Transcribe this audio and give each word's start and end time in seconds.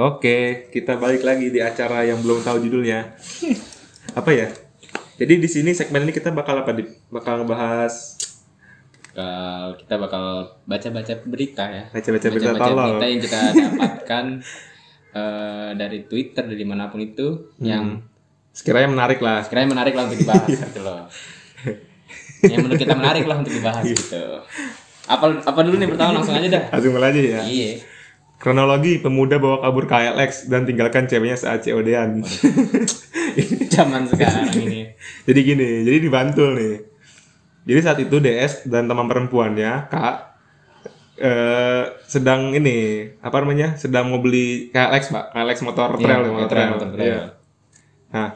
Oke, 0.00 0.72
kita 0.72 0.96
balik 0.96 1.20
lagi 1.20 1.52
di 1.52 1.60
acara 1.60 2.08
yang 2.08 2.24
belum 2.24 2.40
tahu 2.40 2.56
judulnya. 2.64 3.20
apa 4.16 4.30
ya? 4.32 4.48
Jadi 5.20 5.36
di 5.36 5.44
sini 5.44 5.76
segmen 5.76 6.08
ini 6.08 6.12
kita 6.16 6.32
bakal 6.32 6.56
apa? 6.56 6.72
Di, 6.72 6.88
bakal 7.12 7.44
ngebahas 7.44 8.16
Bakal- 9.10 9.76
kita 9.76 9.94
bakal 10.00 10.24
baca-baca 10.64 11.14
berita 11.28 11.64
ya. 11.68 11.84
Baca-baca 11.92 12.26
berita 12.32 12.48
Baca-baca 12.56 12.64
tolol. 12.64 12.86
berita 12.88 13.06
yang 13.12 13.20
kita 13.20 13.40
dapatkan 13.52 14.24
eh, 15.20 15.70
dari 15.76 15.98
Twitter 16.08 16.44
dari 16.48 16.64
mana 16.64 16.88
pun 16.88 17.04
itu 17.04 17.52
yang 17.60 18.00
sekiranya 18.56 18.88
menarik 18.88 19.20
lah. 19.20 19.44
sekiranya 19.44 19.68
menarik 19.68 19.92
lah 19.92 20.08
untuk 20.08 20.18
dibahas 20.24 20.48
gitu 20.48 20.80
loh. 20.80 21.04
yang 22.48 22.64
menurut 22.64 22.80
kita 22.80 22.94
menarik 22.96 23.24
lah 23.28 23.36
untuk 23.36 23.52
dibahas 23.52 23.84
gitu. 23.84 24.24
Apa 25.04 25.44
apa 25.44 25.60
dulu 25.60 25.76
nih 25.76 25.92
pertama 25.92 26.16
langsung 26.16 26.40
aja 26.40 26.48
dah. 26.48 26.64
Langsung 26.72 26.96
aja 26.96 27.20
ya. 27.20 27.40
Iya. 27.44 27.99
Kronologi 28.40 28.96
pemuda 28.96 29.36
bawa 29.36 29.60
kabur 29.60 29.84
KLX 29.84 30.48
dan 30.48 30.64
tinggalkan 30.64 31.04
ceweknya 31.04 31.36
saat 31.36 31.60
COD-an. 31.60 32.24
Zaman 33.74 34.08
sekarang 34.08 34.48
ini. 34.56 34.88
jadi 35.28 35.40
gini, 35.44 35.84
jadi 35.84 35.98
di 36.00 36.08
Bantul 36.08 36.56
nih. 36.56 36.76
Jadi 37.68 37.80
saat 37.84 37.98
itu 38.00 38.16
DS 38.16 38.64
dan 38.64 38.88
teman 38.88 39.04
perempuannya, 39.04 39.92
Kak, 39.92 40.16
eh, 41.20 41.84
sedang 42.02 42.56
ini, 42.56 43.12
apa 43.20 43.44
namanya? 43.44 43.76
Sedang 43.76 44.08
mau 44.08 44.18
beli 44.18 44.72
KLX, 44.72 45.12
Pak. 45.12 45.24
KLX 45.30 45.58
motor 45.60 45.88
trail, 46.00 46.20
ya, 46.24 46.32
motor 46.32 46.32
motor 46.32 46.48
trail. 46.48 46.70
motor 46.72 46.88
trail. 46.90 47.04
Iya. 47.04 47.22
Nah, 48.10 48.28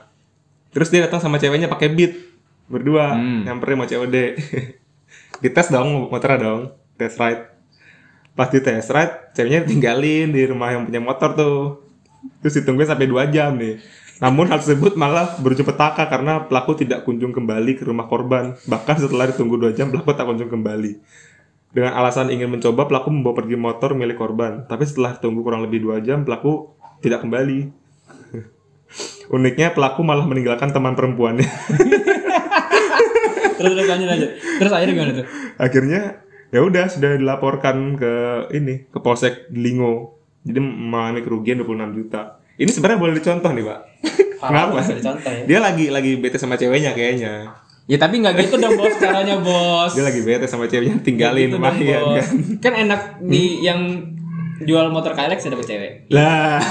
terus 0.69 0.93
dia 0.93 1.01
datang 1.01 1.25
sama 1.25 1.41
ceweknya 1.41 1.67
pakai 1.67 1.89
beat 1.89 2.12
berdua, 2.69 3.17
Hmm. 3.17 3.48
nyamperin 3.48 3.81
mau 3.81 3.89
COD. 3.89 4.37
Dites 5.43 5.69
dong 5.73 6.12
motornya 6.12 6.39
dong, 6.39 6.61
test 6.95 7.17
ride. 7.17 7.53
Pas 8.35 8.51
di 8.51 8.59
test 8.59 8.91
ride, 8.91 9.31
ceweknya 9.35 9.63
tinggalin 9.63 10.35
di 10.35 10.43
rumah 10.51 10.75
yang 10.75 10.91
punya 10.91 10.99
motor 10.99 11.31
tuh. 11.39 11.59
Terus 12.43 12.61
ditungguin 12.63 12.91
sampai 12.91 13.07
2 13.07 13.31
jam 13.31 13.55
nih. 13.55 13.79
Namun 14.19 14.51
hal 14.51 14.59
tersebut 14.63 14.95
malah 14.99 15.39
berujung 15.39 15.67
petaka 15.67 16.07
karena 16.07 16.47
pelaku 16.47 16.79
tidak 16.79 17.07
kunjung 17.07 17.31
kembali 17.31 17.79
ke 17.79 17.87
rumah 17.87 18.11
korban. 18.11 18.59
Bahkan 18.67 19.07
setelah 19.07 19.31
ditunggu 19.31 19.59
2 19.59 19.75
jam, 19.75 19.91
pelaku 19.95 20.15
tak 20.15 20.27
kunjung 20.27 20.51
kembali. 20.51 20.99
Dengan 21.75 21.99
alasan 21.99 22.31
ingin 22.31 22.51
mencoba, 22.51 22.87
pelaku 22.87 23.11
membawa 23.11 23.35
pergi 23.43 23.57
motor 23.59 23.99
milik 23.99 24.19
korban. 24.19 24.67
Tapi 24.67 24.83
setelah 24.87 25.19
tunggu 25.19 25.43
kurang 25.43 25.67
lebih 25.67 25.83
2 25.83 26.07
jam, 26.07 26.23
pelaku 26.23 26.75
tidak 27.03 27.27
kembali. 27.27 27.71
Uniknya, 29.35 29.75
pelaku 29.75 30.07
malah 30.07 30.27
meninggalkan 30.27 30.71
teman 30.71 30.95
perempuannya. 30.95 31.51
Terus 33.55 33.81
terus 33.81 33.89
lanjut 33.89 34.09
lanjut. 34.11 34.31
Terus 34.61 34.73
akhirnya 34.75 34.95
gimana 34.95 35.12
tuh? 35.15 35.27
Akhirnya, 35.57 36.01
ya 36.55 36.62
udah 36.62 36.86
sudah 36.86 37.19
dilaporkan 37.19 37.98
ke 37.98 38.12
ini, 38.55 38.86
ke 38.86 38.98
Polsek 39.02 39.50
Delingo. 39.50 40.22
Jadi 40.47 40.62
mengalami 40.62 41.27
kerugian 41.27 41.58
26 41.58 41.98
juta. 41.98 42.38
Ini 42.55 42.70
sebenarnya 42.70 43.00
boleh 43.02 43.14
dicontoh 43.19 43.50
nih, 43.50 43.64
Pak. 43.66 43.80
Kenapa? 44.47 44.78
Bisa 44.78 44.94
dicontoh 44.94 45.32
ya. 45.34 45.42
Dia 45.50 45.58
lagi 45.58 45.91
lagi 45.91 46.14
bete 46.22 46.38
sama 46.38 46.55
ceweknya 46.55 46.94
kayaknya. 46.94 47.50
Ya 47.84 48.00
tapi 48.00 48.16
nggak 48.22 48.41
gitu 48.41 48.56
dong 48.56 48.80
bos 48.80 48.97
caranya 48.97 49.36
bos. 49.42 49.92
Dia 49.92 50.05
lagi 50.06 50.20
bete 50.22 50.47
sama 50.47 50.70
ceweknya 50.70 51.02
tinggalin 51.02 51.50
Gitu 51.50 51.58
dong, 51.58 51.64
lumayan 51.66 52.00
Bos. 52.00 52.16
kan. 52.16 52.28
Kan 52.62 52.72
enak 52.86 53.00
di 53.20 53.42
yang 53.60 53.80
jual 54.56 54.86
motor 54.88 55.12
KLX 55.12 55.38
ya 55.41 55.50
dapet 55.50 55.66
cewek. 55.66 55.92
Lah. 56.08 56.62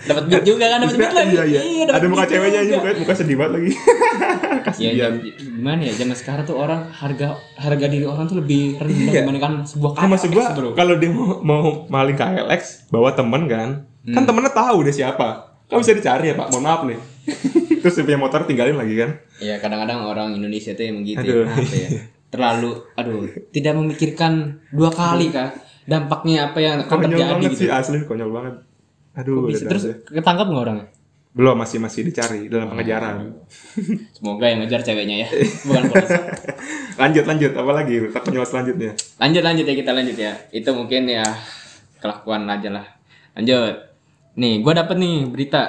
Dapat 0.00 0.22
duit 0.26 0.44
juga 0.46 0.64
kan 0.66 0.78
dapat 0.80 0.96
duit 0.96 1.12
lagi. 1.12 1.34
iya, 1.36 1.44
iya. 1.60 1.82
dapat 1.84 2.00
Ada 2.00 2.06
muka 2.08 2.24
ceweknya 2.24 2.58
aja 2.58 2.68
juga. 2.70 2.80
muka, 2.82 2.98
muka 2.98 3.14
sedih 3.14 3.36
banget 3.36 3.52
lagi. 3.54 3.70
Ya, 3.70 4.60
Kasihan. 4.62 4.92
jam- 4.94 5.20
gimana 5.50 5.80
ya 5.82 5.92
zaman 5.94 6.12
sekarang 6.14 6.44
tuh 6.44 6.56
orang 6.56 6.80
harga 6.90 7.28
harga 7.54 7.86
diri 7.86 8.04
orang 8.04 8.24
tuh 8.24 8.38
lebih 8.38 8.76
rendah 8.76 8.96
Iya. 9.06 9.20
dibandingkan 9.20 9.52
sebuah 9.62 9.90
Nah, 9.94 10.08
maksud 10.08 10.30
gua 10.30 10.44
KLX, 10.46 10.72
kalau 10.74 10.94
dia 10.96 11.10
mau, 11.10 11.28
mau 11.40 11.62
maling 11.86 12.14
KLX 12.14 12.60
bawa 12.88 13.10
temen 13.10 13.42
kan, 13.46 13.68
Hmm. 14.00 14.14
kan 14.14 14.22
temennya 14.24 14.48
tahu 14.50 14.80
dia 14.80 14.94
siapa. 14.94 15.28
Kan 15.66 15.76
bisa 15.78 15.92
dicari 15.92 16.28
ya 16.28 16.34
Pak, 16.34 16.50
mohon 16.50 16.64
maaf 16.64 16.82
nih. 16.82 16.96
Terus 17.80 17.94
dia 17.94 18.04
punya 18.04 18.18
motor 18.18 18.40
tinggalin 18.42 18.74
lagi 18.74 18.94
kan. 18.94 19.10
Iya 19.38 19.56
kadang-kadang 19.56 20.02
orang 20.02 20.32
Indonesia 20.34 20.72
tuh 20.72 20.84
emang 20.84 21.04
gitu 21.04 21.20
Aduh. 21.20 21.44
ya. 21.66 21.88
Ya? 21.88 21.88
Terlalu 22.28 22.70
aduh 22.94 23.26
tidak 23.50 23.74
memikirkan 23.74 24.32
dua 24.68 24.88
kali 24.88 25.28
kah 25.28 25.50
dampaknya 25.82 26.38
apa 26.46 26.58
yang 26.58 26.76
akan 26.80 26.88
Konyol 26.90 27.08
terjadi 27.10 27.30
banget 27.30 27.50
gitu. 27.50 27.58
sih 27.58 27.68
asli 27.68 27.98
konyol 28.02 28.30
banget. 28.30 28.54
Aduh, 29.12 29.46
Bisa. 29.46 29.66
Terus 29.66 29.84
dah. 29.84 29.96
ketangkap 30.12 30.46
nggak 30.46 30.64
orangnya? 30.64 30.88
belum 31.30 31.54
masih 31.56 31.78
masih 31.78 32.02
dicari 32.02 32.50
dalam 32.50 32.66
Oh. 32.66 32.70
pengejaran. 32.74 33.22
Semoga 34.16 34.44
yang 34.44 34.58
ngejar 34.60 34.82
ceweknya 34.82 35.22
ya, 35.22 35.28
bukan 35.64 35.82
polisi. 35.88 36.18
lanjut 36.96 37.24
lanjut 37.24 37.52
apa 37.54 37.70
lagi? 37.72 37.94
Tak 38.08 38.22
konyol 38.24 38.42
selanjutnya. 38.44 38.92
lanjut 39.16 39.38
lanjut 39.40 39.62
ya 39.62 39.74
kita 39.76 39.90
lanjut 39.90 40.16
ya 40.16 40.32
itu 40.50 40.70
mungkin 40.70 41.06
ya 41.06 41.22
kelakuan 41.96 42.44
aja 42.44 42.70
lah 42.72 42.86
lanjut 43.32 43.74
nih 44.32 44.58
gue 44.58 44.72
dapet 44.74 44.96
nih 44.96 45.16
berita 45.24 45.62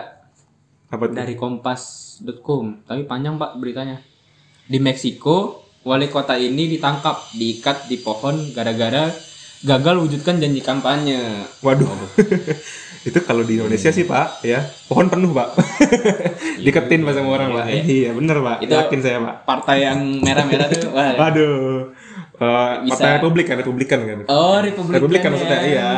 Apa 0.87 1.05
tuh? 1.05 1.13
dari 1.13 1.35
kompas.com 1.35 2.81
tapi 2.83 3.03
panjang 3.03 3.35
pak 3.35 3.55
beritanya 3.55 4.01
di 4.63 4.77
Meksiko 4.77 5.59
wali 5.81 6.07
kota 6.07 6.33
ini 6.33 6.67
ditangkap 6.69 7.31
diikat 7.31 7.85
di 7.85 7.97
pohon 7.97 8.49
gara-gara 8.49 9.13
gagal 9.61 9.95
wujudkan 9.99 10.37
janji 10.37 10.59
kampanye 10.59 11.45
Waduh. 11.59 11.85
itu 13.01 13.17
kalau 13.21 13.41
di 13.41 13.57
Indonesia 13.57 13.89
sih 13.89 14.05
Pak, 14.05 14.41
ya 14.41 14.61
pohon 14.85 15.05
penuh 15.07 15.31
Pak. 15.31 15.57
Diketin 16.65 17.01
Pak 17.01 17.13
sama 17.13 17.29
orang 17.31 17.49
Pak. 17.51 17.65
Iya 17.83 18.13
bener 18.13 18.37
Pak. 18.39 18.57
Itu- 18.61 18.73
Yakin 18.75 18.99
saya 18.99 19.17
Pak. 19.19 19.35
partai 19.43 19.77
yang 19.83 19.99
merah-merah 20.19 20.67
tuh 20.67 20.89
wah. 20.95 21.13
Waduh. 21.15 21.89
Eh, 22.33 22.73
Bisa. 22.83 22.97
Partai 22.97 23.09
Republik 23.15 23.45
kan, 23.45 23.55
Republikan 23.55 23.99
kan. 24.01 24.19
oh 24.25 24.57
Republik 24.57 24.97
Republik 24.97 25.21
kan 25.21 25.29
maksudnya, 25.29 25.61
iya. 25.61 25.89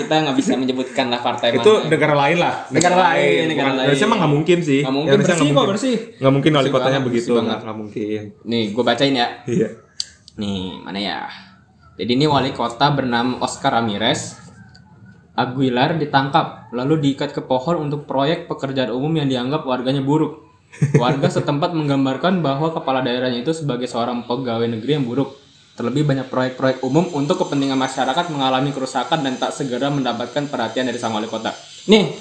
kita 0.00 0.14
nggak 0.24 0.32
bisa 0.32 0.56
menyebutkan 0.56 1.12
lah 1.12 1.20
partai 1.20 1.52
itu 1.52 1.60
mana 1.60 1.92
negara 1.92 2.14
lain 2.16 2.36
lah. 2.40 2.54
Negara 2.72 2.96
lain, 3.12 3.52
negara 3.52 3.68
Bukan- 3.68 3.76
lain. 3.76 3.84
Indonesia 3.84 4.06
mah 4.08 4.16
nggak 4.16 4.32
mungkin 4.32 4.58
sih. 4.64 4.80
Nggak 4.80 4.94
mungkin, 4.96 5.12
Indonesia 5.12 5.34
bersih 5.34 5.44
nggak 5.44 5.60
kok, 5.60 5.68
bersih. 5.68 5.96
Nggak 6.16 6.32
mungkin 6.32 6.50
wali 6.56 6.70
kotanya 6.72 7.00
begitu. 7.04 7.32
nggak 7.36 7.76
mungkin. 7.76 8.20
nih 8.48 8.62
gue 8.72 8.80
bacain 8.82 9.12
ya 9.14 9.28
Iya. 9.44 9.68
Nih, 10.34 10.64
mana 10.80 10.96
ya? 10.98 11.18
Jadi 11.94 12.10
ini 12.18 12.26
wali 12.26 12.50
kota 12.50 12.90
bernama 12.90 13.38
Oscar 13.38 13.78
Ramirez 13.78 14.42
Aguilar 15.34 15.98
ditangkap 15.98 16.70
lalu 16.70 17.02
diikat 17.02 17.34
ke 17.34 17.42
pohon 17.42 17.90
untuk 17.90 18.06
proyek 18.06 18.46
pekerjaan 18.46 18.94
umum 18.94 19.10
yang 19.18 19.26
dianggap 19.26 19.66
warganya 19.66 19.98
buruk. 19.98 20.46
Warga 20.94 21.26
setempat 21.30 21.74
menggambarkan 21.74 22.38
bahwa 22.42 22.70
kepala 22.70 23.02
daerahnya 23.02 23.42
itu 23.42 23.50
sebagai 23.50 23.86
seorang 23.86 24.26
pegawai 24.26 24.66
negeri 24.66 24.98
yang 24.98 25.06
buruk. 25.06 25.34
Terlebih 25.74 26.06
banyak 26.06 26.30
proyek-proyek 26.30 26.86
umum 26.86 27.10
untuk 27.18 27.42
kepentingan 27.42 27.74
masyarakat 27.74 28.30
mengalami 28.30 28.70
kerusakan 28.70 29.26
dan 29.26 29.34
tak 29.38 29.50
segera 29.50 29.90
mendapatkan 29.90 30.46
perhatian 30.46 30.86
dari 30.86 30.98
sang 31.02 31.14
wali 31.14 31.26
kota. 31.26 31.50
Nih, 31.90 32.14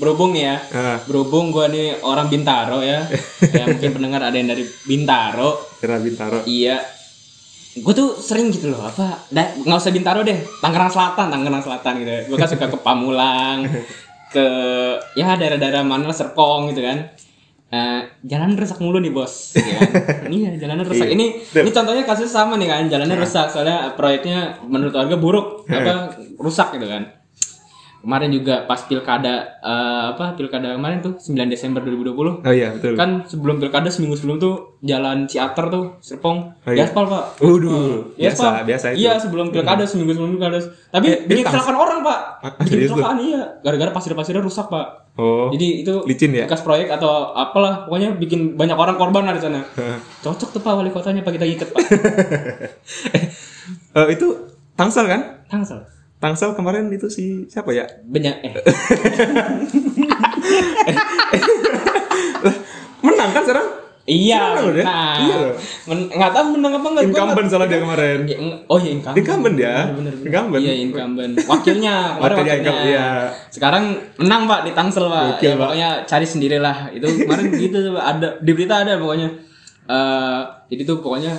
berhubung 0.00 0.32
nih 0.32 0.44
ya, 0.48 0.56
Ah. 0.72 0.98
berhubung 1.04 1.52
gue 1.52 1.68
nih 1.68 1.88
orang 2.00 2.32
Bintaro 2.32 2.80
ya, 2.80 3.04
ya 3.60 3.64
mungkin 3.68 3.92
pendengar 3.92 4.24
ada 4.24 4.36
yang 4.36 4.48
dari 4.48 4.64
Bintaro, 4.88 5.68
Kira 5.84 6.00
Bintaro. 6.00 6.48
Iya. 6.48 6.80
Gue 7.74 7.94
tuh 7.94 8.14
sering 8.18 8.54
gitu 8.54 8.70
loh, 8.70 8.86
apa? 8.86 9.26
Nggak 9.34 9.78
usah 9.78 9.90
Bintaro 9.90 10.22
deh, 10.22 10.38
Tangerang 10.62 10.90
Selatan, 10.90 11.26
Tangerang 11.26 11.62
Selatan 11.62 11.92
gitu. 12.02 12.12
Gue 12.30 12.36
kan 12.38 12.46
suka 12.46 12.70
ke 12.70 12.78
Pamulang, 12.78 13.66
ke 14.34 14.46
ya 15.18 15.34
daerah-daerah 15.34 15.82
mana 15.82 16.14
Serpong 16.14 16.70
gitu 16.70 16.86
kan. 16.86 17.10
Eh, 17.74 18.00
jalan 18.22 18.54
rusak 18.54 18.78
mulu 18.78 19.02
nih 19.02 19.10
bos, 19.10 19.58
ya 19.58 19.82
kan? 19.82 19.90
iya 20.36 20.54
jalanan 20.54 20.86
rusak. 20.86 21.10
Iya. 21.10 21.18
Ini 21.18 21.26
ini 21.58 21.70
contohnya 21.74 22.06
kasus 22.06 22.30
sama 22.30 22.54
nih 22.54 22.70
kan, 22.70 22.86
jalannya 22.86 23.18
rusak 23.18 23.50
soalnya 23.50 23.98
proyeknya 23.98 24.62
menurut 24.62 24.94
warga 24.94 25.18
buruk, 25.18 25.66
apa 25.66 26.14
rusak 26.38 26.78
gitu 26.78 26.86
kan. 26.86 27.23
Kemarin 28.04 28.28
juga 28.30 28.54
pas 28.62 28.76
pilkada 28.78 29.34
eh, 29.58 30.04
apa 30.10 30.36
pilkada 30.36 30.76
kemarin 30.76 31.00
tuh 31.00 31.16
9 31.16 31.32
Desember 31.46 31.80
2020 31.80 32.44
Oh 32.44 32.52
iya 32.52 32.68
betul. 32.70 32.92
kan 32.92 33.24
sebelum 33.24 33.56
pilkada 33.56 33.88
seminggu 33.88 34.12
sebelum 34.12 34.36
tuh 34.36 34.54
jalan 34.78 35.24
Ciater 35.24 35.66
tuh 35.66 35.96
Serpong 35.98 36.52
Oh, 36.60 36.68
iya. 36.68 36.84
diaspal 36.84 37.04
pak 37.06 37.40
Waduh, 37.40 38.12
Di 38.12 38.22
biasa 38.22 38.36
aspal. 38.36 38.52
biasa 38.62 38.86
itu. 38.90 38.96
iya 38.98 39.12
sebelum 39.16 39.46
pilkada 39.48 39.82
seminggu 39.82 40.12
sebelum 40.12 40.36
pilkada 40.36 40.60
tapi 40.86 41.06
Eh, 41.06 41.18
bikin 41.24 41.42
kecelakaan 41.42 41.76
orang 41.76 41.98
pak 42.02 42.20
Ah, 42.38 42.50
bikin 42.58 42.68
serius 42.70 42.90
lu? 42.90 42.94
kecelakaan 42.94 43.18
iya 43.18 43.40
gara-gara 43.58 43.90
pasir-pasirnya 43.90 44.40
rusak 44.40 44.68
pak 44.68 44.86
Oh. 45.14 45.46
jadi 45.48 45.80
itu 45.80 45.94
licin 46.04 46.34
ya? 46.34 46.42
bekas 46.44 46.60
proyek 46.60 46.90
atau 46.90 47.08
apalah 47.32 47.86
pokoknya 47.86 48.12
bikin 48.14 48.52
banyak 48.52 48.74
orang 48.74 48.94
korban 48.94 49.22
lah 49.22 49.32
di 49.32 49.40
sana 49.40 49.62
cocok 50.20 50.48
tuh 50.50 50.60
pak 50.60 50.74
wali 50.74 50.90
kotanya 50.90 51.22
pak 51.22 51.32
kita 51.32 51.46
ikat 51.46 51.68
pak 51.70 51.82
Eh, 53.94 54.06
itu 54.10 54.26
Tangsel 54.74 55.06
kan? 55.06 55.46
tangsel 55.46 55.86
Tangsel 56.16 56.54
kemarin 56.54 56.88
itu 56.88 57.06
si 57.06 57.24
siapa 57.46 57.70
ya? 57.70 57.84
banyak 58.02 58.34
eh 58.42 58.54
Menang 63.00 63.30
kan 63.30 63.42
sekarang? 63.42 63.68
iya 64.04 64.52
Menang 64.52 64.84
nah 64.84 65.16
Iya 65.16 65.34
loh. 65.40 65.54
Men- 65.86 66.08
nggak 66.08 66.30
tahu 66.30 66.44
menang 66.52 66.72
apa 66.76 66.86
enggak 66.92 67.04
Incumbent 67.08 67.48
salah 67.48 67.64
dia 67.64 67.80
kemarin. 67.80 68.18
Ya, 68.24 68.36
eng- 68.36 68.60
oh 68.66 68.76
iya 68.76 68.90
incumbent 68.92 69.16
Incumbent 69.18 69.56
ya? 69.56 69.76
Bener, 69.80 69.92
bener, 69.96 70.12
bener. 70.12 70.26
Incumbent. 70.28 70.60
iya 70.60 70.74
incumbent 70.76 71.32
wakilnya 71.42 71.94
Wakilnya 72.20 72.20
wakilnya 72.20 72.54
incumbent, 72.60 72.84
iya. 72.86 73.08
sekarang 73.48 73.84
menang 74.16 74.42
pak 74.44 74.60
di 74.62 74.72
Tangsel 74.72 75.04
pak 75.06 75.24
Gokil, 75.34 75.44
ya, 75.44 75.52
Pak. 75.52 75.60
pokoknya 75.62 75.88
cari 76.04 76.26
sendirilah 76.26 76.76
itu 76.90 77.06
kemarin 77.18 77.44
gitu 77.64 77.78
ada 77.94 78.28
di 78.38 78.50
berita 78.52 78.74
ada 78.80 78.92
pokoknya 78.96 79.28
Eh 79.84 80.40
jadi 80.66 80.82
tuh 80.82 80.96
pokoknya 80.98 81.32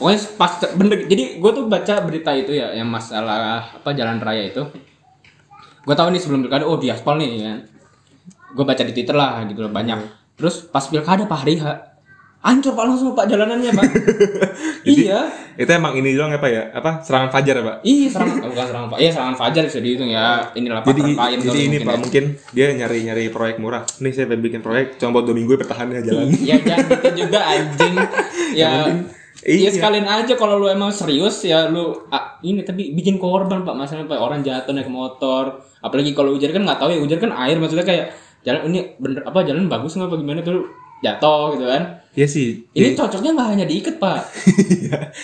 pokoknya 0.00 0.20
pas 0.40 0.52
bener 0.80 0.96
jadi 1.04 1.24
gue 1.36 1.50
tuh 1.52 1.64
baca 1.68 1.94
berita 2.00 2.32
itu 2.32 2.56
ya 2.56 2.72
yang 2.72 2.88
masalah 2.88 3.68
apa 3.76 3.92
jalan 3.92 4.16
raya 4.16 4.48
itu 4.48 4.64
gue 5.84 5.94
tahu 5.94 6.08
nih 6.08 6.20
sebelum 6.24 6.40
pilkada 6.48 6.64
oh 6.64 6.80
di 6.80 6.88
aspal 6.88 7.20
nih 7.20 7.44
kan 7.44 7.60
gue 8.56 8.64
baca 8.64 8.80
di 8.80 8.96
twitter 8.96 9.12
lah 9.12 9.44
gitu 9.44 9.60
loh 9.60 9.68
banyak 9.68 10.00
terus 10.40 10.64
pas 10.64 10.88
pilkada 10.88 11.28
pak 11.28 11.38
hari 11.44 11.60
hancur 12.40 12.72
pak 12.72 12.84
langsung 12.88 13.12
pak 13.12 13.28
jalanannya 13.28 13.76
pak 13.76 13.84
iya 14.88 15.28
Itu 15.60 15.68
emang 15.76 15.92
ini 15.92 16.16
doang 16.16 16.32
apa 16.32 16.48
ya? 16.48 16.72
Apa 16.72 17.04
serangan 17.04 17.28
fajar 17.28 17.60
ya, 17.60 17.64
Pak? 17.68 17.76
iya 17.84 18.08
serangan 18.08 18.36
oh, 18.40 18.48
bukan 18.48 18.64
serangan 18.64 18.88
pak 18.88 18.98
iya 19.04 19.10
serangan 19.12 19.36
fajar 19.36 19.62
bisa 19.68 19.80
dihitung 19.84 20.08
ya 20.08 20.48
inilah 20.56 20.80
Jadi, 20.80 21.00
patron 21.04 21.20
kain 21.20 21.36
jadi 21.36 21.44
kali 21.44 21.60
ini 21.60 21.68
mungkin 21.68 21.84
Pak 21.84 21.92
ya. 21.92 22.00
mungkin 22.00 22.24
dia 22.56 22.66
nyari-nyari 22.80 23.24
proyek 23.28 23.56
murah. 23.60 23.84
Nih 24.00 24.12
saya 24.16 24.32
bikin 24.32 24.64
proyek 24.64 24.96
cuma 24.96 25.20
buat 25.20 25.28
dua 25.28 25.36
minggu 25.36 25.52
bertahan 25.60 25.92
ya 25.92 26.00
jalan. 26.00 26.32
ya 26.40 26.56
jangan 26.64 26.88
gitu 26.88 27.08
juga 27.28 27.40
anjing 27.44 27.94
ya 28.64 28.70
iya. 29.44 29.68
Iya 29.68 29.70
sekalian 29.76 30.06
aja 30.06 30.34
kalau 30.36 30.60
lu 30.60 30.68
emang 30.68 30.92
serius 30.92 31.44
ya 31.44 31.68
lu 31.68 31.96
ah, 32.12 32.36
ini 32.44 32.60
tapi 32.64 32.92
bikin 32.92 33.16
korban 33.16 33.64
pak. 33.64 33.74
Masalahnya 33.76 34.08
pak 34.08 34.20
orang 34.20 34.40
jatuh 34.44 34.72
naik 34.76 34.90
motor. 34.92 35.60
Apalagi 35.80 36.12
kalau 36.12 36.36
hujan 36.36 36.52
kan 36.52 36.62
nggak 36.64 36.80
tahu 36.80 36.90
ya 36.92 37.00
hujan 37.00 37.18
kan 37.20 37.32
air. 37.48 37.56
Maksudnya 37.56 37.86
kayak 37.86 38.12
jalan 38.44 38.72
ini 38.72 38.96
bener 39.00 39.24
apa 39.24 39.44
jalan 39.44 39.68
bagus 39.68 39.96
nggak 39.96 40.08
apa 40.12 40.16
gimana? 40.20 40.40
Tuh 40.44 40.68
jatuh 41.00 41.56
gitu 41.56 41.66
kan. 41.66 41.82
Iya 42.10 42.26
sih. 42.26 42.66
ini 42.74 42.92
cocoknya 42.98 43.30
nggak 43.32 43.48
hanya 43.56 43.66
diikat 43.66 43.96
pak. 43.96 44.20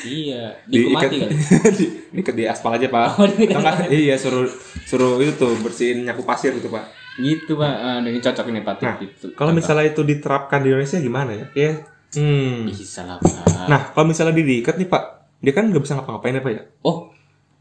Iya. 0.07 0.55
Diikat- 0.71 1.11
diikat 1.11 1.29
kan? 1.29 1.31
Di, 1.79 1.87
diikat 2.15 2.35
di 2.39 2.45
aspal 2.47 2.79
aja 2.79 2.87
pak. 2.89 3.19
Oh, 3.19 3.27
nggak, 3.27 3.91
iya 3.91 4.15
suruh 4.15 4.47
suruh 4.87 5.19
itu 5.19 5.35
tuh 5.35 5.53
bersihin 5.61 6.07
nyapu 6.07 6.23
pasir 6.23 6.55
gitu 6.55 6.71
pak. 6.71 6.87
gitu 7.19 7.59
pak. 7.59 7.75
Dan 7.75 8.07
ini 8.09 8.23
cocok 8.23 8.47
ini 8.55 8.61
pak. 8.63 8.77
Nah, 8.81 8.97
gitu. 9.03 9.35
kalau 9.35 9.51
misalnya 9.51 9.91
itu 9.91 10.07
diterapkan 10.07 10.63
di 10.63 10.71
Indonesia 10.73 11.03
gimana 11.03 11.31
ya? 11.35 11.47
Ya, 11.53 11.73
hmm. 12.13 12.67
bisa 12.67 13.03
lah 13.03 13.19
pak 13.19 13.67
Nah, 13.67 13.91
kalau 13.91 14.07
misalnya 14.07 14.31
dia 14.33 14.47
diikat 14.47 14.77
nih 14.77 14.87
pak, 14.87 15.03
dia 15.37 15.51
kan 15.51 15.67
nggak 15.67 15.81
bisa 15.81 15.95
ngapa-ngapain 15.95 16.33
ya 16.33 16.41
pak 16.41 16.53
ya? 16.53 16.63
oh 16.83 17.11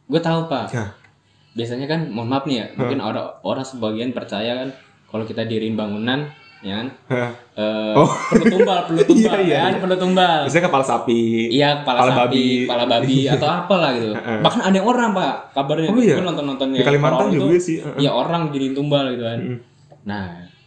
gue 0.06 0.20
tahu 0.20 0.46
pak 0.46 0.70
Ya. 0.70 0.86
biasanya 1.52 1.88
kan 1.88 2.06
mohon 2.08 2.28
maaf 2.28 2.46
nih 2.46 2.58
ya 2.58 2.66
mungkin 2.76 3.00
orang 3.00 3.26
orang 3.42 3.64
sebagian 3.64 4.12
percaya 4.12 4.54
kan 4.56 4.70
kalau 5.08 5.24
kita 5.24 5.42
diriin 5.44 5.74
bangunan 5.74 6.30
ya 6.62 6.74
kan 6.76 6.88
Hah. 7.08 7.32
eh, 7.56 7.94
Oh. 7.96 8.06
perlu 8.28 8.46
tumbal 8.48 8.86
perlu 8.86 9.02
tumbal 9.08 9.34
Iya, 9.36 9.42
iya, 9.44 9.58
kan 9.60 9.72
iya. 9.72 9.82
perlu 9.82 9.96
tumbal 9.96 10.40
Biasanya 10.44 10.66
kepala 10.66 10.84
sapi. 10.84 11.22
iya 11.48 11.70
kepala, 11.80 11.98
kepala 12.00 12.12
sapi 12.12 12.22
babi. 12.28 12.46
kepala 12.62 12.84
babi 12.86 13.18
atau 13.34 13.48
apalah 13.48 13.90
gitu 13.94 14.08
Heeh. 14.12 14.40
bahkan 14.42 14.62
ada 14.62 14.76
yang 14.76 14.88
orang 14.88 15.10
pak 15.12 15.34
kabarnya 15.52 15.88
Oh, 15.88 15.98
iya? 15.98 16.16
gue 16.16 16.26
nonton 16.26 16.46
nonton 16.46 16.68
Di 16.72 16.82
Kalimantan 16.82 17.28
juga 17.30 17.58
sih, 17.58 17.78
heeh. 17.80 17.98
ya 18.00 18.12
orang 18.12 18.50
jadi 18.50 18.68
tumbal 18.72 19.10
gitu 19.10 19.24
kan 19.24 19.40
Mm. 19.42 19.58
nah 20.04 20.26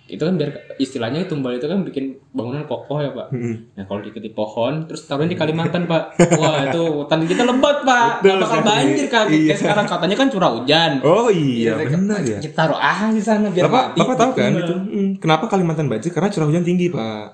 itu 0.09 0.19
kan 0.19 0.35
biar 0.35 0.51
istilahnya 0.77 1.29
tumbal 1.29 1.53
itu 1.53 1.65
kan 1.65 1.85
bikin 1.85 2.17
bangunan 2.33 2.65
kokoh 2.65 2.99
ya 2.99 3.13
pak 3.13 3.29
Mm-mm. 3.29 3.77
Nah 3.77 3.85
kalau 3.85 4.01
diikuti 4.01 4.33
pohon, 4.33 4.89
terus 4.89 5.05
taruhnya 5.05 5.31
di 5.31 5.39
Kalimantan 5.39 5.85
pak. 5.85 6.17
Wah 6.35 6.67
itu 6.67 6.81
hutan 6.81 7.23
kita 7.23 7.45
lebat 7.45 7.85
pak, 7.85 8.09
Betul 8.25 8.41
bakal 8.41 8.61
banjir 8.65 9.07
kak. 9.07 9.29
Iya. 9.29 9.53
Kayak 9.53 9.59
sekarang 9.61 9.87
katanya 9.87 10.17
kan 10.17 10.29
curah 10.29 10.51
hujan. 10.51 10.93
Oh 11.05 11.29
iya, 11.29 11.77
Iya, 11.79 11.87
benar 11.87 12.21
ya. 12.25 12.39
Kita 12.41 12.55
taruh 12.59 12.75
ah 12.75 13.09
di 13.09 13.21
sana 13.21 13.47
biar 13.47 13.69
Bapak, 13.69 13.85
mati. 13.87 13.99
Bapak 14.01 14.15
tahu 14.17 14.31
kan 14.33 14.51
Tumbal. 14.51 14.65
itu? 14.65 14.75
Hmm, 14.75 15.11
kenapa 15.21 15.45
Kalimantan 15.47 15.87
banjir? 15.87 16.11
Karena 16.11 16.27
curah 16.27 16.47
hujan 16.49 16.65
tinggi 16.65 16.89
pak. 16.89 17.27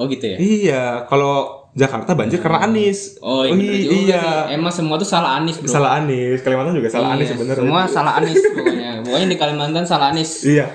Oh 0.00 0.08
gitu 0.08 0.24
ya. 0.24 0.36
Iya, 0.40 0.84
kalau 1.06 1.61
Jakarta 1.72 2.12
banjir 2.12 2.36
karena 2.36 2.68
Anies. 2.68 3.16
Oh, 3.24 3.48
iya, 3.48 3.56
juga 3.80 3.96
iya. 3.96 4.20
sih. 4.20 4.60
Emang 4.60 4.72
semua 4.76 5.00
tuh 5.00 5.08
salah 5.08 5.40
Anis 5.40 5.56
bro. 5.56 5.72
Salah 5.72 5.96
Anies. 5.96 6.44
Kalimantan 6.44 6.76
juga 6.76 6.92
salah 6.92 7.16
Anies 7.16 7.32
Iya, 7.32 7.32
sebenarnya. 7.32 7.60
Semua 7.64 7.80
salah 7.88 8.12
Anis 8.20 8.36
pokoknya. 8.44 8.90
Pokoknya 9.00 9.28
di 9.32 9.38
Kalimantan 9.40 9.84
salah 9.88 10.06
Anis. 10.12 10.30
Iya. 10.44 10.66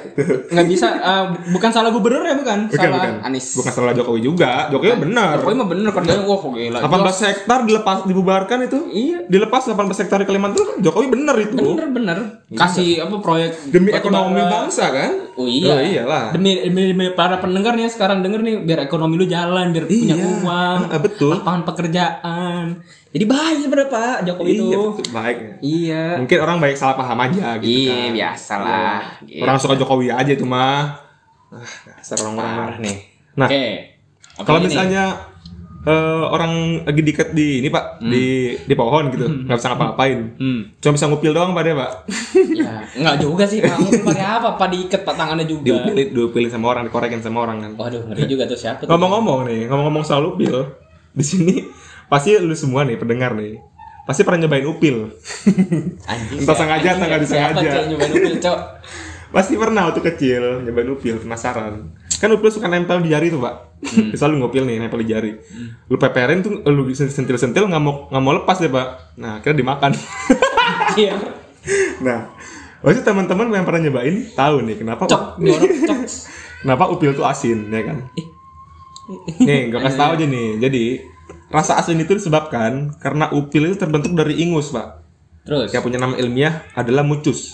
Nggak 0.50 0.68
bisa, 0.74 0.88
eh, 0.98 1.26
bukan 1.54 1.70
salah 1.70 1.90
gubernur 1.94 2.26
ya 2.26 2.34
bukan? 2.34 2.60
Bukan, 2.66 2.82
salah 2.82 2.98
bukan. 2.98 3.14
Anis. 3.30 3.46
Bukan 3.54 3.72
salah 3.78 3.94
Jokowi 3.94 4.22
juga. 4.26 4.74
Jokowi 4.74 4.90
benar. 5.06 5.38
Pokoknya 5.38 5.58
mah 5.62 5.70
bener 5.70 5.90
kerjanya 5.94 6.24
wah 6.26 6.40
kok 6.42 6.52
gila. 6.58 6.80
18 6.82 7.30
hektar 7.30 7.60
dilepas 7.70 7.98
dibubarkan 8.10 8.58
itu. 8.66 8.80
Iya. 8.90 9.20
Dilepas 9.30 9.62
18 9.70 10.02
hektar 10.02 10.18
di 10.26 10.26
Kalimantan 10.26 10.82
Jokowi 10.82 11.08
benar 11.14 11.38
itu. 11.38 11.54
Bener 11.78 11.94
bener. 11.94 12.18
Kasih 12.58 13.06
apa 13.06 13.22
proyek 13.22 13.70
Demi 13.70 13.94
ekonomi 13.94 14.42
bangsa 14.42 14.90
kan? 14.90 15.27
Oh 15.38 15.46
iya. 15.46 15.70
Oh, 15.70 15.80
iyalah. 15.80 16.34
Demi, 16.34 16.58
demi, 16.60 16.82
demi 16.90 17.06
para 17.14 17.38
pendengar 17.38 17.78
nih 17.78 17.86
sekarang 17.88 18.20
denger 18.20 18.42
nih 18.42 18.56
biar 18.60 18.80
ekonomi 18.84 19.16
lu 19.16 19.26
jalan, 19.26 19.70
biar 19.70 19.86
punya 19.86 20.18
Iya. 20.18 20.26
uang, 20.42 20.80
Ah, 20.90 21.00
betul. 21.06 21.30
lapangan 21.32 21.62
pekerjaan. 21.64 22.64
Jadi 23.08 23.24
baik 23.24 23.58
sebenarnya 23.62 23.88
Pak 23.88 24.18
Jokowi 24.26 24.50
itu. 24.52 24.66
Iya, 24.66 24.78
betul. 24.92 25.06
baik. 25.12 25.38
Iya. 25.62 26.04
Mungkin 26.18 26.38
orang 26.42 26.58
baik 26.58 26.76
salah 26.76 26.96
paham 26.96 27.18
aja 27.20 27.46
gitu 27.58 27.70
Iya, 27.70 27.94
kan. 27.94 28.10
biasalah. 28.12 28.98
Gitu. 29.24 29.42
Orang 29.42 29.58
suka 29.58 29.74
Jokowi 29.76 30.08
aja 30.10 30.32
itu 30.34 30.44
mah. 30.44 31.06
Ah, 31.48 31.64
orang-orang 32.18 32.54
Parah 32.58 32.78
nih. 32.82 32.98
Nah, 33.38 33.48
Oke. 33.48 33.66
Apa 34.34 34.44
Kalau 34.44 34.60
misalnya 34.60 35.04
eh, 35.88 35.94
orang 36.28 36.52
lagi 36.84 37.02
diikat 37.02 37.32
di 37.32 37.60
ini 37.60 37.70
pak 37.70 38.04
di 38.04 38.26
di 38.60 38.74
pohon 38.74 39.08
gitu 39.08 39.24
nggak 39.24 39.56
bisa 39.56 39.68
ngapa-ngapain 39.70 40.20
Hmm. 40.36 40.62
cuma 40.78 40.92
bisa 40.94 41.08
ngupil 41.08 41.32
doang 41.32 41.52
pak 41.52 41.64
dia 41.64 41.76
pak 41.76 41.92
Ya, 42.58 42.82
enggak 42.92 43.22
juga 43.22 43.46
sih 43.46 43.62
Pak. 43.62 43.78
Mungkin 43.78 44.02
pakai 44.02 44.26
apa? 44.26 44.58
Pak 44.58 44.68
diikat 44.68 45.06
Pak 45.06 45.14
tangannya 45.14 45.46
juga. 45.46 45.62
diupilin 45.70 46.10
diupilin 46.10 46.50
sama 46.50 46.74
orang 46.74 46.84
dikorekin 46.84 47.22
sama 47.22 47.46
orang 47.46 47.62
kan 47.62 47.72
Waduh, 47.78 48.02
ngeri 48.04 48.26
juga 48.26 48.44
tuh 48.44 48.58
siapa 48.58 48.82
tuh? 48.82 48.90
ngomong-ngomong 48.90 49.46
nih 49.46 49.70
ngomong-ngomong 49.70 50.02
soal 50.02 50.26
upil 50.28 50.74
di 51.14 51.22
sini 51.22 51.54
pasti 52.08 52.34
lu 52.36 52.52
semua 52.52 52.82
nih 52.82 52.98
pendengar 52.98 53.32
nih 53.32 53.62
pasti 54.04 54.22
pernah 54.22 54.42
nyobain 54.42 54.66
upil 54.66 55.14
Anjing. 56.12 56.40
Entah 56.40 56.56
sengaja, 56.56 56.90
entah 56.92 57.08
nggak 57.08 57.22
siapa, 57.22 57.54
disengaja. 57.54 57.70
Cok, 57.70 57.84
nyobain 57.88 58.12
upil, 58.12 58.34
Cok? 58.42 58.60
pasti 59.28 59.54
pernah 59.54 59.82
waktu 59.86 60.02
kecil 60.04 60.44
nyobain 60.64 60.90
upil 60.90 61.16
penasaran 61.20 61.74
kan 62.18 62.30
upil 62.30 62.50
suka 62.50 62.66
nempel 62.66 63.00
di 63.00 63.10
jari 63.10 63.30
tuh 63.30 63.40
pak 63.40 63.56
Hmm. 63.78 64.10
misal 64.10 64.34
lu 64.34 64.42
ngupil 64.42 64.66
nih 64.66 64.82
nempel 64.82 65.06
di 65.06 65.14
jari 65.14 65.38
lu 65.86 65.96
peperin 65.96 66.42
tuh 66.42 66.66
lu 66.66 66.82
sentil-sentil 66.90 67.70
nggak 67.70 67.78
mau 67.78 68.10
nggak 68.10 68.24
mau 68.26 68.34
lepas 68.34 68.58
deh 68.58 68.74
pak 68.74 69.14
nah 69.16 69.38
akhirnya 69.38 69.62
dimakan 69.62 69.92
Iya. 70.98 71.14
Nah, 72.00 72.32
pasti 72.80 73.04
teman-teman 73.04 73.52
yang 73.52 73.68
pernah 73.68 73.82
nyobain 73.84 74.32
tahu 74.32 74.64
nih 74.64 74.80
kenapa 74.80 75.04
Cok, 75.04 75.36
kenapa 76.64 76.84
upil 76.88 77.12
itu 77.12 77.22
asin 77.22 77.68
ya 77.68 77.84
kan? 77.84 78.08
Nih, 79.38 79.68
gue 79.68 79.76
kasih 79.78 80.00
tahu 80.00 80.12
aja 80.16 80.26
nih. 80.26 80.48
Jadi 80.64 80.84
rasa 81.48 81.76
asin 81.76 82.00
itu 82.00 82.16
disebabkan 82.16 82.96
karena 82.98 83.28
upil 83.32 83.68
itu 83.68 83.76
terbentuk 83.76 84.16
dari 84.16 84.40
ingus, 84.40 84.72
Pak. 84.72 84.88
Terus. 85.44 85.76
Yang 85.76 85.84
punya 85.84 86.00
nama 86.00 86.16
ilmiah 86.16 86.64
adalah 86.72 87.04
mucus. 87.04 87.52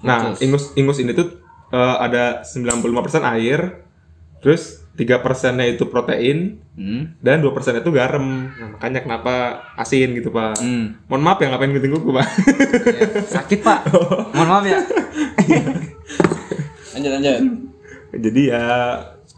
Nah, 0.00 0.32
Mucus. 0.32 0.44
ingus 0.44 0.64
ingus 0.76 0.98
ini 1.00 1.16
tuh 1.16 1.40
eh, 1.72 1.96
ada 1.98 2.44
95% 2.44 2.84
air, 3.36 3.87
terus 4.38 4.86
3 4.92 5.06
persennya 5.18 5.62
itu 5.64 5.86
protein, 5.86 6.58
Hmm. 6.74 7.14
dan 7.18 7.38
2 7.38 7.50
persen 7.50 7.74
itu 7.74 7.86
garam. 7.88 8.50
Nah, 8.50 8.74
makanya 8.74 9.00
kenapa 9.00 9.34
asin 9.74 10.10
gitu, 10.12 10.28
Pak. 10.28 10.58
Hmm. 10.58 10.98
Mohon 11.06 11.22
maaf 11.22 11.38
ya 11.38 11.46
ngapain 11.48 11.70
gunting 11.70 11.92
kuku, 11.92 12.10
Pak. 12.12 12.26
Ya, 12.88 13.02
sakit 13.24 13.60
pak 13.60 13.80
mohon 14.32 14.48
maaf 14.48 14.64
ya 14.64 14.78
lanjut 16.92 17.10
lanjut 17.12 17.34
Jadi 18.10 18.42
ya 18.48 18.64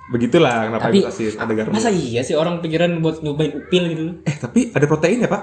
begitulah 0.08 0.66
kenapa 0.66 0.84
tapi 0.86 0.98
itu 0.98 1.06
asin 1.06 1.34
ada 1.36 1.52
garam. 1.52 1.70
masa 1.70 1.88
iya 1.88 2.20
sih 2.20 2.34
orang 2.34 2.58
pikiran 2.58 2.98
buat 2.98 3.20
nyobain 3.20 3.52
upil 3.52 3.82
gitu 3.86 4.02
Eh 4.24 4.36
tapi 4.36 4.70
ada 4.70 4.84
protein 4.84 5.20
ya 5.20 5.28
pak? 5.28 5.42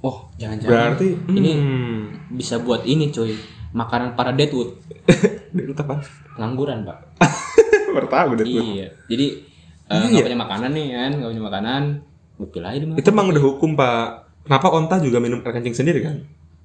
oh 0.00 0.30
jangan-jangan 0.36 0.72
Berarti 0.96 1.08
ini 1.30 1.50
hmm. 1.52 1.98
bisa 2.32 2.58
buat 2.58 2.82
ini 2.82 3.10
coy 3.10 3.34
makanan 3.72 4.14
para 4.14 4.32
deadwood 4.32 4.78
Dari 5.54 5.72
apa? 5.72 6.00
pengangguran 6.32 6.82
pak 6.82 6.98
Baru 7.96 8.08
tahu 8.08 8.28
deh. 8.34 8.44
iya 8.44 8.88
jadi 9.06 9.26
eh, 9.86 10.06
nggak 10.08 10.24
punya 10.24 10.40
makanan 10.40 10.70
nih 10.72 10.86
kan 10.90 11.10
nggak 11.14 11.30
punya 11.30 11.44
makanan 11.44 11.82
upil 12.36 12.62
aja 12.62 12.76
di 12.76 12.86
Itu 12.94 13.08
emang 13.10 13.30
udah 13.30 13.42
hukum 13.42 13.70
pak. 13.72 14.06
Kenapa 14.44 14.66
onta 14.70 14.96
juga 14.98 15.18
minum 15.18 15.40
air 15.40 15.52
kencing 15.52 15.74
sendiri 15.74 16.00
kan? 16.00 16.22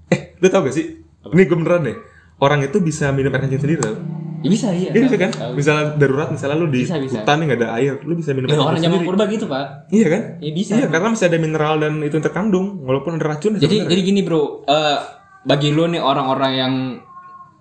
Eh, 0.07 0.35
lu 0.37 0.47
tau 0.47 0.61
gak 0.61 0.71
sih? 0.71 1.01
Ini 1.23 1.41
gue 1.43 1.55
beneran 1.55 1.81
deh. 1.81 1.97
Orang 2.37 2.59
itu 2.59 2.77
bisa 2.77 3.09
minum 3.09 3.31
air 3.31 3.41
kencing 3.41 3.57
sendiri 3.57 3.79
tau? 3.79 3.95
ya, 4.41 4.49
bisa 4.49 4.67
iya 4.69 4.89
Iya 4.89 5.01
bisa 5.01 5.15
kan? 5.15 5.31
Tahu. 5.31 5.51
Misalnya 5.55 5.85
darurat, 5.95 6.29
misalnya 6.29 6.57
lu 6.57 6.67
di 6.67 6.81
Bisa, 6.81 6.97
bisa. 6.97 7.21
hutan 7.21 7.35
nih 7.37 7.45
gak 7.47 7.59
ada 7.59 7.69
air, 7.73 7.93
lu 8.01 8.13
bisa 8.13 8.33
minum 8.33 8.47
Ya, 8.47 8.53
air 8.53 8.65
orang 8.67 8.81
zaman 8.81 8.99
purba 9.01 9.23
gitu 9.25 9.45
pak 9.45 9.65
Iya 9.87 10.07
kan? 10.09 10.21
ya 10.37 10.51
bisa 10.51 10.71
Iya, 10.75 10.85
karena 10.89 11.07
masih 11.09 11.25
ada 11.25 11.37
mineral 11.37 11.75
dan 11.77 11.93
itu 11.99 12.13
yang 12.13 12.25
terkandung, 12.25 12.65
walaupun 12.81 13.11
ada 13.15 13.25
racun. 13.27 13.51
jadi 13.55 13.77
jadi 13.87 14.01
gini 14.03 14.21
bro 14.21 14.61
eh, 14.63 14.97
bagi 15.41 15.69
lu 15.69 15.87
nih 15.87 15.97
orang-orang 15.97 16.51
yang 16.53 16.73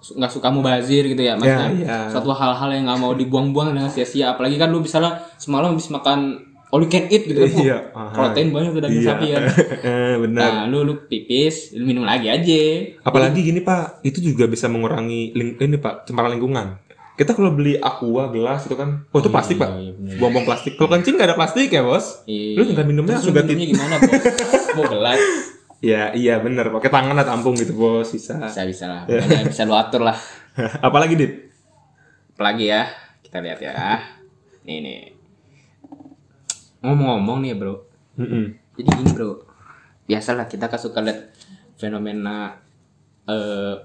nggak 0.00 0.32
suka 0.32 0.48
mubazir 0.48 1.04
gitu 1.04 1.20
ya 1.20 1.36
maksudnya 1.36 1.68
iya. 1.76 1.98
suatu 2.08 2.32
hal-hal 2.32 2.72
yang 2.72 2.88
nggak 2.88 3.00
mau 3.00 3.12
dibuang-buang 3.12 3.76
dengan 3.76 3.92
sia-sia 3.92 4.32
apalagi 4.32 4.56
kan 4.56 4.72
lu 4.72 4.80
misalnya 4.80 5.20
semalam 5.36 5.76
habis 5.76 5.92
makan 5.92 6.40
all 6.70 6.80
you 6.80 6.88
can 6.88 7.04
eat 7.10 7.26
gitu 7.26 7.36
kan 7.36 7.50
Iya, 7.50 7.78
Wah, 7.92 8.08
aha. 8.08 8.14
protein 8.14 8.48
banyak 8.54 8.70
tuh 8.72 8.82
daging 8.86 9.02
Iya. 9.02 9.10
sapi 9.10 9.26
Eh, 9.82 10.14
benar. 10.24 10.40
nah 10.40 10.62
lu 10.70 10.86
lu 10.86 10.94
pipis 11.04 11.74
lu 11.74 11.84
minum 11.84 12.06
lagi 12.06 12.30
aja 12.30 12.62
Apalagi 13.02 13.42
gini 13.42 13.60
Pak, 13.60 14.00
itu 14.06 14.22
juga 14.22 14.46
bisa 14.46 14.70
mengurangi 14.70 15.34
ling 15.34 15.58
ini 15.58 15.76
Pak, 15.76 16.06
cemaran 16.06 16.30
lingkungan. 16.32 16.78
Kita 17.18 17.36
kalau 17.36 17.52
beli 17.52 17.76
aqua 17.76 18.32
gelas 18.32 18.64
itu 18.64 18.78
kan, 18.78 19.04
oh 19.04 19.18
itu 19.18 19.28
plastik 19.28 19.60
Pak, 19.60 19.70
iya, 19.76 19.92
buang-buang 20.16 20.46
plastik. 20.46 20.78
Kalau 20.80 20.88
kencing 20.88 21.20
nggak 21.20 21.28
ada 21.28 21.36
plastik 21.36 21.68
ya 21.68 21.82
bos? 21.82 22.22
Iya. 22.24 22.56
Lu 22.56 22.62
tinggal 22.64 22.86
minumnya 22.86 23.18
Terus 23.18 23.28
sudah 23.28 23.42
minumnya 23.44 23.66
gimana 23.76 23.94
bos 24.00 24.64
mau 24.78 24.84
gelas 24.88 25.20
Ya 25.80 26.12
iya 26.12 26.36
bener, 26.44 26.68
pakai 26.68 26.92
tangan 26.92 27.16
lah 27.16 27.24
tampung 27.24 27.56
gitu 27.56 27.72
bos, 27.72 28.12
bisa. 28.12 28.36
bisa 28.36 28.68
bisa 28.68 28.84
lah. 28.84 29.02
Pokoknya 29.08 29.48
bisa 29.48 29.64
lu 29.64 29.72
atur 29.72 30.04
lah. 30.04 30.16
Apalagi 30.86 31.16
dit? 31.16 31.32
apalagi 32.40 32.72
ya? 32.72 32.88
Kita 33.20 33.44
lihat 33.44 33.60
ya. 33.60 34.00
Nih 34.64 34.80
nih. 34.80 35.00
Ngomong-ngomong 36.80 37.44
nih 37.44 37.52
bro. 37.52 37.84
Mm-mm. 38.16 38.56
Jadi 38.80 38.88
gini 38.96 39.12
bro, 39.12 39.44
biasalah 40.08 40.48
kita 40.48 40.72
kan 40.72 40.80
suka 40.80 41.04
lihat 41.04 41.36
fenomena 41.76 42.56
eh 43.28 43.76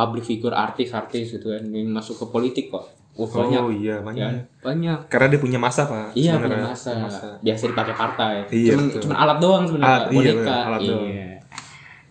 public 0.00 0.24
figure 0.24 0.56
artis-artis 0.56 1.36
gitu 1.36 1.52
kan 1.52 1.68
yang 1.68 1.92
masuk 1.92 2.24
ke 2.24 2.26
politik 2.32 2.72
kok. 2.72 2.88
Wah, 3.14 3.30
Oh 3.30 3.46
banyak. 3.46 3.62
iya 3.78 3.94
banyak. 4.02 4.26
Ya, 4.26 4.42
banyak. 4.58 4.98
Karena 5.06 5.26
dia 5.30 5.38
punya 5.38 5.58
masa 5.58 5.86
pak. 5.86 6.10
Iya 6.12 6.34
sebenarnya. 6.34 6.66
punya 6.74 6.98
masa. 7.06 7.28
Biasa 7.38 7.62
dipakai 7.70 7.94
partai. 7.94 8.34
Iya, 8.50 8.74
cuman, 8.74 8.84
betul. 8.90 9.00
cuman 9.06 9.16
alat 9.16 9.38
doang 9.38 9.64
sebenarnya. 9.64 9.98
Pak. 10.02 10.10
iya, 10.12 10.32
alat 10.66 10.80
doang. 10.82 11.06
Iya. 11.06 11.26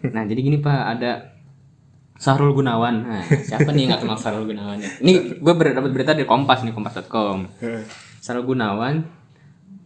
Nah 0.04 0.24
jadi 0.24 0.40
gini 0.40 0.58
pak 0.60 0.82
ada 0.96 1.12
Sahrul 2.16 2.56
Gunawan. 2.56 3.04
Nah, 3.04 3.20
siapa 3.26 3.68
nih 3.70 3.84
yang 3.84 3.90
nggak 3.92 4.02
kenal 4.02 4.16
Sahrul 4.16 4.48
Gunawan? 4.48 4.80
ya? 4.80 4.88
Ini 4.98 5.44
gue 5.44 5.54
ber 5.54 5.76
dapat 5.76 5.92
berita 5.92 6.16
dari 6.16 6.24
Kompas 6.24 6.64
nih 6.64 6.72
Kompas.com. 6.72 7.52
Sahrul 8.18 8.48
Gunawan 8.48 9.04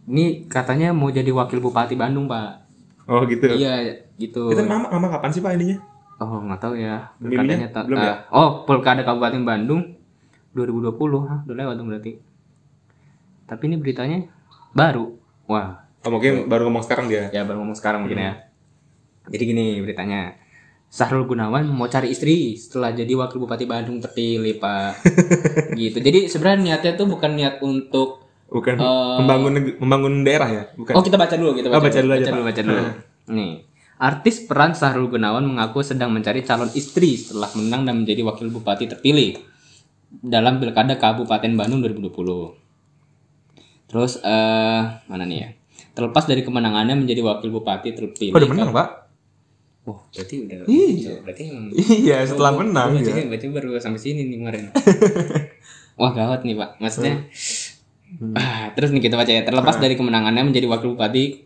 ini 0.06 0.46
katanya 0.46 0.94
mau 0.94 1.10
jadi 1.10 1.28
wakil 1.28 1.58
bupati 1.58 1.98
Bandung 1.98 2.30
pak. 2.30 2.62
Oh 3.04 3.26
gitu. 3.26 3.50
Iya 3.50 4.06
gitu. 4.14 4.54
Itu 4.54 4.62
mama, 4.62 4.86
mama 4.88 5.10
kapan 5.10 5.34
sih 5.34 5.42
pak 5.42 5.58
ininya? 5.58 5.82
Oh 6.18 6.38
nggak 6.38 6.62
tahu 6.62 6.78
ya. 6.78 7.10
Pilkadanya 7.18 7.68
ta- 7.68 7.82
belum 7.82 7.98
ya? 7.98 8.06
ah, 8.06 8.18
oh 8.30 8.48
pilkada 8.62 9.02
Kabupaten 9.02 9.42
Bandung 9.42 9.97
2020, 10.52 10.94
Hah, 11.24 11.38
udah 11.44 11.56
lewat 11.56 11.74
dong 11.76 11.88
berarti. 11.88 12.12
Tapi 13.44 13.62
ini 13.64 13.76
beritanya 13.76 14.18
baru. 14.70 15.12
Wah, 15.46 15.88
Oh 15.98 16.14
mungkin 16.14 16.46
baru 16.46 16.68
ngomong 16.68 16.84
sekarang 16.84 17.10
dia. 17.10 17.26
ya 17.28 17.42
baru 17.42 17.58
ngomong 17.60 17.74
sekarang 17.74 18.06
mungkin 18.06 18.18
ya. 18.18 18.32
Hmm. 18.32 19.32
Jadi 19.34 19.42
gini 19.44 19.64
beritanya. 19.80 20.38
Sahrul 20.88 21.28
Gunawan 21.28 21.68
mau 21.68 21.84
cari 21.84 22.08
istri 22.08 22.56
setelah 22.56 22.88
jadi 22.90 23.12
wakil 23.12 23.36
bupati 23.38 23.68
Bandung 23.68 24.00
terpilih 24.00 24.56
pak. 24.56 25.04
gitu. 25.76 25.98
Jadi 25.98 26.32
sebenarnya 26.32 26.58
niatnya 26.64 26.92
tuh 26.96 27.06
bukan 27.06 27.34
niat 27.34 27.60
untuk 27.60 28.24
Bukan 28.48 28.80
Eh, 28.80 29.16
membangun 29.20 29.52
membangun 29.76 30.24
daerah 30.24 30.48
ya, 30.48 30.62
bukan? 30.72 30.96
Oh 30.96 31.04
kita 31.04 31.20
baca 31.20 31.36
dulu, 31.36 31.52
kita 31.52 31.68
Oh, 31.68 31.76
baca, 31.76 31.84
baca 31.84 32.00
dulu 32.00 32.12
aja, 32.16 32.20
baca 32.24 32.30
dulu, 32.32 32.40
Pak. 32.40 32.48
baca 32.48 32.60
dulu. 32.64 32.82
Nih, 33.28 33.52
artis 34.00 34.36
peran 34.40 34.72
Sahrul 34.72 35.12
Gunawan 35.12 35.44
mengaku 35.44 35.84
sedang 35.84 36.08
mencari 36.08 36.40
calon 36.40 36.72
istri 36.72 37.12
setelah 37.12 37.52
menang 37.52 37.84
dan 37.84 38.00
menjadi 38.00 38.24
wakil 38.24 38.48
bupati 38.48 38.88
terpilih 38.88 39.36
dalam 40.10 40.56
pilkada 40.56 40.96
Kabupaten 40.96 41.52
Bandung 41.52 41.80
2020. 41.80 42.56
Terus 43.86 44.20
eh 44.20 44.82
mana 45.04 45.24
nih 45.24 45.38
ya? 45.38 45.48
Terlepas 45.92 46.24
dari 46.24 46.42
kemenangannya 46.42 46.94
menjadi 46.94 47.20
wakil 47.20 47.50
bupati 47.50 47.90
terpilih. 47.90 48.32
Oh, 48.32 48.38
udah 48.38 48.50
menang 48.50 48.70
pak? 48.70 48.88
Oh, 49.84 49.98
berarti 50.10 50.34
udah. 50.44 50.56
Iya. 50.66 51.12
Berarti 51.24 51.42
emang- 51.48 51.72
Iya 51.74 52.16
setelah 52.22 52.52
Oh, 52.52 52.60
menang 52.60 52.88
berarti, 52.94 53.10
ya. 53.10 53.24
berarti 53.24 53.46
baru 53.48 53.68
sampai 53.78 53.98
sini 53.98 54.20
nih 54.24 54.36
kemarin. 54.38 54.64
Wah 56.00 56.12
gawat 56.12 56.44
nih 56.44 56.54
pak. 56.54 56.70
Maksudnya, 56.78 57.24
Hmm. 58.08 58.32
ah, 58.32 58.72
terus 58.72 58.88
nih 58.88 59.02
kita 59.02 59.16
baca 59.16 59.28
ya. 59.28 59.44
Terlepas 59.44 59.76
dari 59.76 59.92
kemenangannya 59.92 60.40
menjadi 60.42 60.64
wakil 60.64 60.92
bupati 60.92 61.44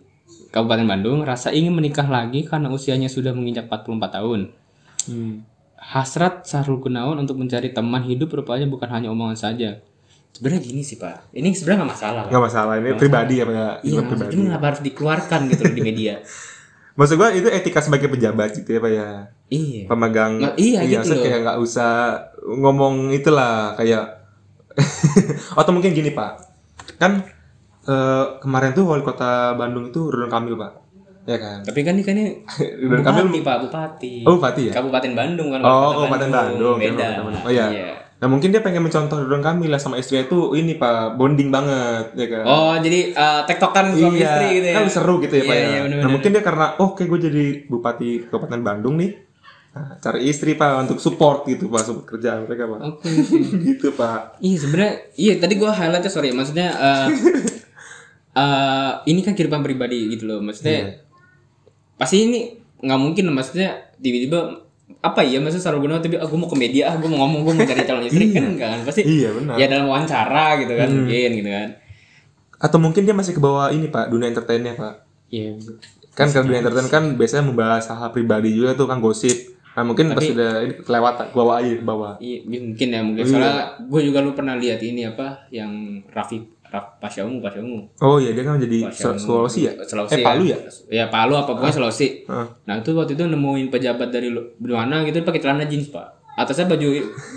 Kabupaten 0.50 0.84
Bandung, 0.84 1.18
rasa 1.22 1.50
ingin 1.50 1.72
menikah 1.72 2.04
lagi 2.04 2.44
karena 2.44 2.68
usianya 2.68 3.08
sudah 3.08 3.32
menginjak 3.32 3.66
44 3.66 3.88
tahun. 4.12 4.40
Hmm. 5.06 5.42
Hasrat 5.82 6.46
Sahrul 6.46 6.78
Gunawan 6.78 7.18
untuk 7.18 7.34
mencari 7.34 7.74
teman 7.74 8.06
hidup 8.06 8.30
rupanya 8.30 8.70
bukan 8.70 8.86
hanya 8.86 9.10
omongan 9.10 9.34
saja. 9.34 9.82
Sebenarnya 10.32 10.62
gini 10.62 10.80
sih 10.86 10.96
pak. 10.96 11.28
Ini 11.34 11.50
sebenarnya 11.52 11.78
nggak 11.82 11.92
masalah. 11.92 12.22
Nggak 12.30 12.44
masalah 12.46 12.74
ini 12.78 12.90
pribadi 12.94 13.34
ya 13.42 13.44
pak. 13.44 13.54
ya? 13.54 13.68
Iya, 13.82 14.00
pribadi. 14.06 14.32
kenapa 14.38 14.66
harus 14.72 14.82
dikeluarkan 14.86 15.40
gitu 15.50 15.62
loh 15.66 15.74
di 15.74 15.82
media? 15.82 16.14
Maksud 16.98 17.16
gua 17.16 17.32
itu 17.32 17.48
etika 17.48 17.80
sebagai 17.80 18.12
pejabat 18.12 18.52
gitu 18.52 18.68
ya 18.76 18.80
pak 18.80 18.92
ya. 18.92 19.08
iya. 19.48 19.82
Pemegang. 19.88 20.32
Nggak- 20.38 20.56
iya, 20.60 20.80
gitu 20.84 20.96
maksudnya 21.00 21.18
loh. 21.18 21.24
kayak 21.24 21.40
nggak 21.40 21.58
usah 21.64 21.90
ngomong 22.46 22.94
itulah 23.16 23.74
kayak. 23.74 24.04
Atau 25.58 25.72
mungkin 25.72 25.92
gini 25.96 26.12
pak. 26.12 26.36
Kan 27.00 27.26
eh, 27.88 28.24
kemarin 28.38 28.76
tuh 28.76 28.86
wali 28.86 29.02
kota 29.02 29.56
Bandung 29.56 29.88
itu 29.88 30.12
Ridwan 30.12 30.30
Kamil 30.30 30.54
pak. 30.54 30.81
Ya 31.22 31.36
kan. 31.38 31.62
Tapi 31.62 31.80
kan 31.82 31.94
ini 31.94 32.02
kan 32.02 32.14
ini 32.18 32.42
Ridwan 32.82 33.02
Kamil. 33.02 33.40
pak, 33.40 33.56
bupati. 33.62 34.26
Oh 34.26 34.36
bupati 34.36 34.68
ya. 34.68 34.72
Kabupaten 34.74 35.12
Bandung 35.14 35.48
kan. 35.54 35.60
Oh, 35.62 36.02
Kabupaten 36.02 36.28
Bandung. 36.28 36.76
Beda. 36.78 36.90
Kabupaten 36.90 37.22
Bandung. 37.30 37.44
Oh 37.46 37.52
iya. 37.52 37.66
Nah 38.18 38.30
mungkin 38.30 38.54
dia 38.54 38.62
pengen 38.62 38.82
mencontoh 38.82 39.18
Ridwan 39.18 39.42
Kamil 39.42 39.70
lah 39.70 39.78
sama 39.78 39.98
istrinya 39.98 40.26
itu 40.26 40.54
ini 40.54 40.74
pak 40.74 41.14
bonding 41.14 41.50
banget 41.50 42.10
ya 42.14 42.26
kan. 42.28 42.44
Oh, 42.44 42.74
jadi 42.76 43.00
eh, 43.10 43.40
tektokan 43.46 43.94
suami 43.94 44.18
iya, 44.18 44.26
istri 44.28 44.46
gitu 44.56 44.66
ya. 44.66 44.74
kan 44.78 44.84
seru 44.86 45.14
gitu 45.18 45.34
ya 45.36 45.42
Iya, 45.42 45.46
pak 45.46 45.54
ya. 45.54 45.62
iya, 45.62 45.70
nah 45.70 45.82
bener-bener. 45.82 46.10
mungkin 46.10 46.30
dia 46.30 46.42
karena 46.42 46.66
oh 46.78 46.90
kayak 46.92 47.08
gue 47.08 47.20
jadi 47.26 47.44
bupati 47.66 48.08
Kabupaten 48.26 48.62
Bandung 48.62 48.94
nih. 48.98 49.12
Nah, 49.72 49.96
cari 49.98 50.28
istri 50.28 50.52
pak 50.52 50.84
untuk 50.84 51.00
support 51.00 51.48
gitu 51.48 51.66
pak 51.66 51.82
support 51.82 52.04
kerjaan 52.04 52.44
mereka 52.44 52.66
pak. 52.66 52.78
Oke. 52.92 53.08
gitu 53.62 53.94
pak. 53.94 54.36
Iya 54.38 54.56
sebenarnya 54.58 54.92
iya 55.16 55.34
tadi 55.38 55.54
gua 55.54 55.70
highlightnya 55.70 56.10
sorry 56.10 56.30
maksudnya 56.30 56.68
eh 56.68 57.06
eh, 58.36 58.90
ini 59.06 59.20
kan 59.20 59.32
kehidupan 59.32 59.62
pribadi 59.62 60.12
gitu 60.12 60.26
loh 60.26 60.40
maksudnya 60.40 60.72
Iya. 60.72 60.86
Pasti 62.02 62.26
ini 62.26 62.40
nggak 62.82 62.98
mungkin 62.98 63.30
maksudnya 63.30 63.78
tiba-tiba 64.02 64.58
apa 64.98 65.22
ya 65.22 65.38
maksudnya 65.38 65.70
Gunawan 65.78 66.02
tapi 66.02 66.18
aku 66.18 66.34
mau 66.34 66.50
ke 66.50 66.58
media 66.58 66.90
ah 66.90 66.94
gue 66.98 67.06
mau 67.06 67.22
ngomong 67.24 67.46
gue 67.46 67.52
mau 67.54 67.64
cari 67.64 67.82
calon 67.86 68.04
istri 68.04 68.34
kan 68.34 68.44
enggak 68.44 68.68
kan 68.74 68.80
pasti 68.82 69.02
Iya 69.06 69.30
benar. 69.38 69.54
ya 69.54 69.66
dalam 69.70 69.86
wawancara 69.86 70.46
gitu 70.58 70.74
kan 70.74 70.88
mungkin 70.90 71.30
gitu 71.38 71.50
kan 71.50 71.68
Atau 72.62 72.78
mungkin 72.78 73.02
dia 73.02 73.14
masih 73.14 73.34
ke 73.34 73.40
bawah 73.42 73.70
ini 73.70 73.90
pak 73.90 74.10
dunia 74.10 74.30
entertainnya 74.30 74.74
pak. 74.74 75.02
iya 75.30 75.54
Kan 76.12 76.30
kalau 76.30 76.44
dunia 76.46 76.60
entertain 76.62 76.86
kan 76.86 77.04
biasanya 77.16 77.48
membahas 77.48 77.88
hal 77.88 78.10
pribadi 78.12 78.52
juga 78.52 78.76
tuh 78.76 78.86
kan 78.86 79.00
gosip. 79.00 79.34
Nah 79.72 79.82
mungkin 79.82 80.12
pas 80.12 80.22
udah 80.22 80.62
ini 80.62 80.74
kelewatan 80.84 81.26
bawa 81.32 81.64
aja 81.64 81.72
ke 81.72 81.82
bawah. 81.82 82.12
Iya, 82.20 82.44
mungkin 82.44 82.88
ya 82.92 83.00
mungkin 83.00 83.24
soalnya 83.24 83.80
gue 83.80 84.00
juga 84.04 84.18
lu 84.20 84.36
pernah 84.36 84.54
lihat 84.60 84.78
ini 84.78 85.08
apa 85.08 85.48
yang 85.48 86.04
Raffi 86.12 86.38
Raf, 86.72 86.96
Pasha 86.96 87.20
Ungu 87.20 87.38
Pasha 87.38 87.60
Ungu 87.60 87.84
Oh 88.00 88.16
iya 88.16 88.32
dia 88.32 88.40
kan 88.40 88.56
jadi 88.56 88.88
Sulawesi 88.90 89.60
ya? 89.62 89.72
Sulawesi 89.78 90.14
Eh 90.14 90.20
Palu 90.20 90.44
ya? 90.44 90.56
ya 90.88 91.04
Palu 91.06 91.34
apa 91.34 91.52
pokoknya 91.52 91.74
Sulawesi 91.74 92.24
Heeh. 92.24 92.46
nah 92.64 92.74
itu 92.74 92.90
waktu 92.92 93.12
itu 93.12 93.22
nemuin 93.22 93.68
pejabat 93.68 94.08
dari 94.08 94.32
mana 94.58 95.04
gitu 95.04 95.20
pakai 95.20 95.38
celana 95.38 95.64
jeans 95.64 95.86
pak 95.86 96.08
atasnya 96.32 96.64
baju 96.66 96.88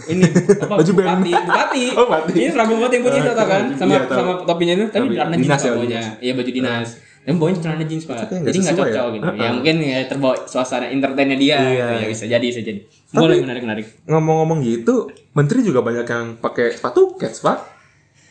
ini 0.07 0.23
apa 0.63 0.73
Baju 0.79 0.91
bupati 0.93 1.31
bupati 1.35 1.83
Oh, 1.99 2.07
bupati. 2.07 2.31
ini 2.33 2.47
seragam 2.47 2.79
bupati 2.79 2.95
yang 2.95 3.03
putih 3.03 3.19
Eh, 3.19 3.27
tau 3.29 3.43
kan 3.45 3.63
sama 3.73 3.91
iya, 3.91 3.99
tahu. 4.01 4.15
sama 4.15 4.31
topinya 4.45 4.73
itu 4.73 4.85
tapi 4.87 5.03
Topi. 5.05 5.13
celana 5.13 5.35
jeans 5.35 5.51
pak 5.51 5.59
ya, 5.59 5.71
bawahnya 5.73 6.01
iya 6.17 6.31
baju 6.31 6.51
dinas 6.53 6.89
dan 7.21 7.33
bawahnya 7.35 7.59
celana 7.59 7.83
jeans 7.83 8.03
pak 8.05 8.17
jadi 8.23 8.39
nggak 8.55 8.71
sesuai 8.71 8.79
cocok 8.87 9.03
ya? 9.03 9.11
gitu 9.11 9.27
ya 9.35 9.49
mungkin 9.51 9.75
ya 9.83 9.99
terbawa 10.07 10.35
suasana 10.45 10.87
entertainnya 10.87 11.35
dia 11.35 11.57
Iya. 11.59 11.67
gitu 11.67 11.93
ya 11.93 12.07
bisa 12.07 12.23
jadi 12.25 12.45
bisa 12.45 12.61
jadi 12.61 12.79
boleh 13.11 13.35
menarik 13.41 13.61
menarik 13.61 13.85
Ngomong-ngomong 14.05 14.59
gitu, 14.61 15.07
menteri 15.33 15.59
juga 15.59 15.79
banyak 15.79 16.03
yang 16.05 16.25
pakai 16.37 16.71
sepatu 16.71 17.15
cats 17.15 17.39
pak. 17.39 17.74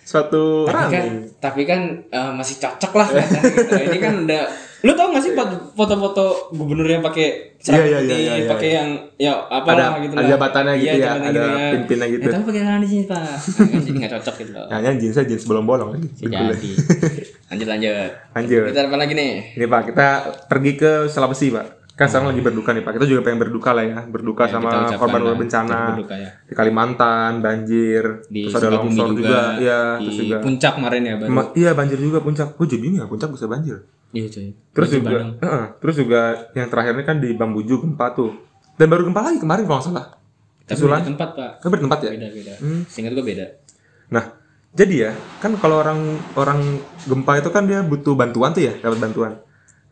Sepatu 0.05 0.65
tapi 0.65 0.93
kan 0.93 1.05
tapi 1.41 1.63
kan 1.65 1.81
eh, 2.07 2.33
masih 2.33 2.57
cocok 2.59 2.93
lah 2.95 3.09
gitu. 3.11 3.39
ini 3.83 3.99
kan 3.99 4.15
udah 4.23 4.45
lu 4.85 4.93
tau 4.93 5.09
gak 5.09 5.25
sih 5.25 5.33
foto- 5.33 5.73
foto-foto 5.73 6.25
gubernur 6.53 6.85
yang 6.85 7.01
pakai 7.01 7.57
seragam 7.57 7.89
Iya, 7.89 7.89
iya, 7.89 7.99
putih, 7.99 8.21
iya, 8.21 8.35
iya, 8.37 8.47
pakai 8.47 8.71
yang 8.71 8.89
ya 9.17 9.33
apa 9.43 9.65
Ada- 9.67 9.81
lah 9.83 9.97
gitu 9.99 10.13
ada 10.13 10.29
jabatannya 10.29 10.75
gitu 10.77 10.85
ya, 10.87 11.01
jabatan 11.01 11.25
ada 11.25 11.41
ya. 11.41 11.71
pin-pinnya 11.73 12.07
gitu. 12.11 12.21
Ya, 12.23 12.31
tapi 12.31 12.45
pakai 12.45 12.61
celana 12.61 12.85
jeans 12.85 13.07
pak 13.07 13.17
Nah, 13.17 13.37
kan 13.65 13.79
jadi 13.81 13.97
nggak 13.97 14.13
cocok 14.15 14.35
gitu 14.37 14.51
loh 14.53 14.67
Hanya 14.69 14.91
jeansnya 14.95 15.25
jeans 15.25 15.45
bolong-bolong 15.45 15.89
lagi. 15.91 16.09
Bisa 16.13 16.29
jadi 16.29 16.71
lanjut 17.49 17.67
lanjut 17.67 18.11
Lanjut. 18.37 18.65
kita 18.69 18.81
apa 18.83 18.97
lagi 18.99 19.13
nih 19.15 19.31
Ini 19.57 19.65
pak, 19.65 19.81
kita 19.89 20.07
pergi 20.45 20.73
ke 20.75 20.91
Sulawesi 21.07 21.49
pak. 21.49 21.67
Kan 21.95 22.11
sekarang 22.11 22.35
lagi 22.35 22.43
berduka 22.43 22.75
nih 22.75 22.83
pak. 22.83 22.93
Kita 22.99 23.07
juga 23.07 23.21
pengen 23.23 23.39
berduka 23.39 23.71
lah 23.71 23.87
ya. 23.87 23.99
Berduka 24.03 24.43
Ya, 24.45 24.59
sama 24.59 24.71
korban 24.99 25.39
bencana 25.39 25.95
berduka 25.95 26.15
ya. 26.19 26.31
di 26.43 26.53
Kalimantan, 26.53 27.39
banjir, 27.39 28.03
di 28.27 28.51
terus 28.51 28.59
ada 28.59 28.69
longsor 28.75 29.15
juga, 29.15 29.63
ya, 29.63 29.81
di 29.97 30.05
terus 30.05 30.17
juga. 30.19 30.37
puncak 30.43 30.73
kemarin 30.75 31.03
ya 31.07 31.15
baru 31.17 31.31
Ma- 31.31 31.51
iya 31.55 31.71
banjir 31.71 31.99
juga 32.03 32.19
puncak. 32.19 32.59
Gue 32.59 32.67
jadi 32.67 32.83
bingung 32.83 32.99
ya 32.99 33.07
puncak 33.07 33.31
bisa 33.31 33.47
banjir. 33.47 33.79
iya 34.11 34.27
cuy 34.27 34.51
Terus 34.71 34.89
juga. 34.91 35.11
Heeh, 35.39 35.65
terus 35.79 35.95
juga 35.97 36.21
yang 36.53 36.67
terakhirnya 36.67 37.05
kan 37.05 37.17
di 37.19 37.31
Bambuju 37.31 37.75
gempa 37.81 38.11
tuh. 38.11 38.31
Dan 38.75 38.91
baru 38.91 39.07
gempa 39.07 39.23
lagi 39.23 39.39
kemarin 39.39 39.63
kalau 39.63 39.79
nggak 39.79 39.89
salah. 39.89 40.07
tapi 40.65 40.75
Susulan. 40.75 40.99
beda 40.99 41.09
tempat 41.13 41.29
pak 41.37 41.51
Kan 41.61 41.69
bertempat 41.69 41.99
ya? 42.01 42.11
beda 42.11 42.29
beda 42.33 42.55
Hmm. 42.57 42.81
seingat 42.89 43.13
beda 43.13 43.47
Nah, 44.09 44.25
jadi 44.73 44.95
ya, 44.97 45.11
kan 45.39 45.53
kalau 45.55 45.77
orang 45.79 46.01
orang 46.35 46.81
gempa 47.05 47.37
itu 47.37 47.51
kan 47.51 47.69
dia 47.69 47.83
butuh 47.83 48.15
bantuan 48.15 48.51
tuh 48.51 48.63
ya, 48.63 48.73
dapat 48.75 48.97
bantuan. 48.97 49.33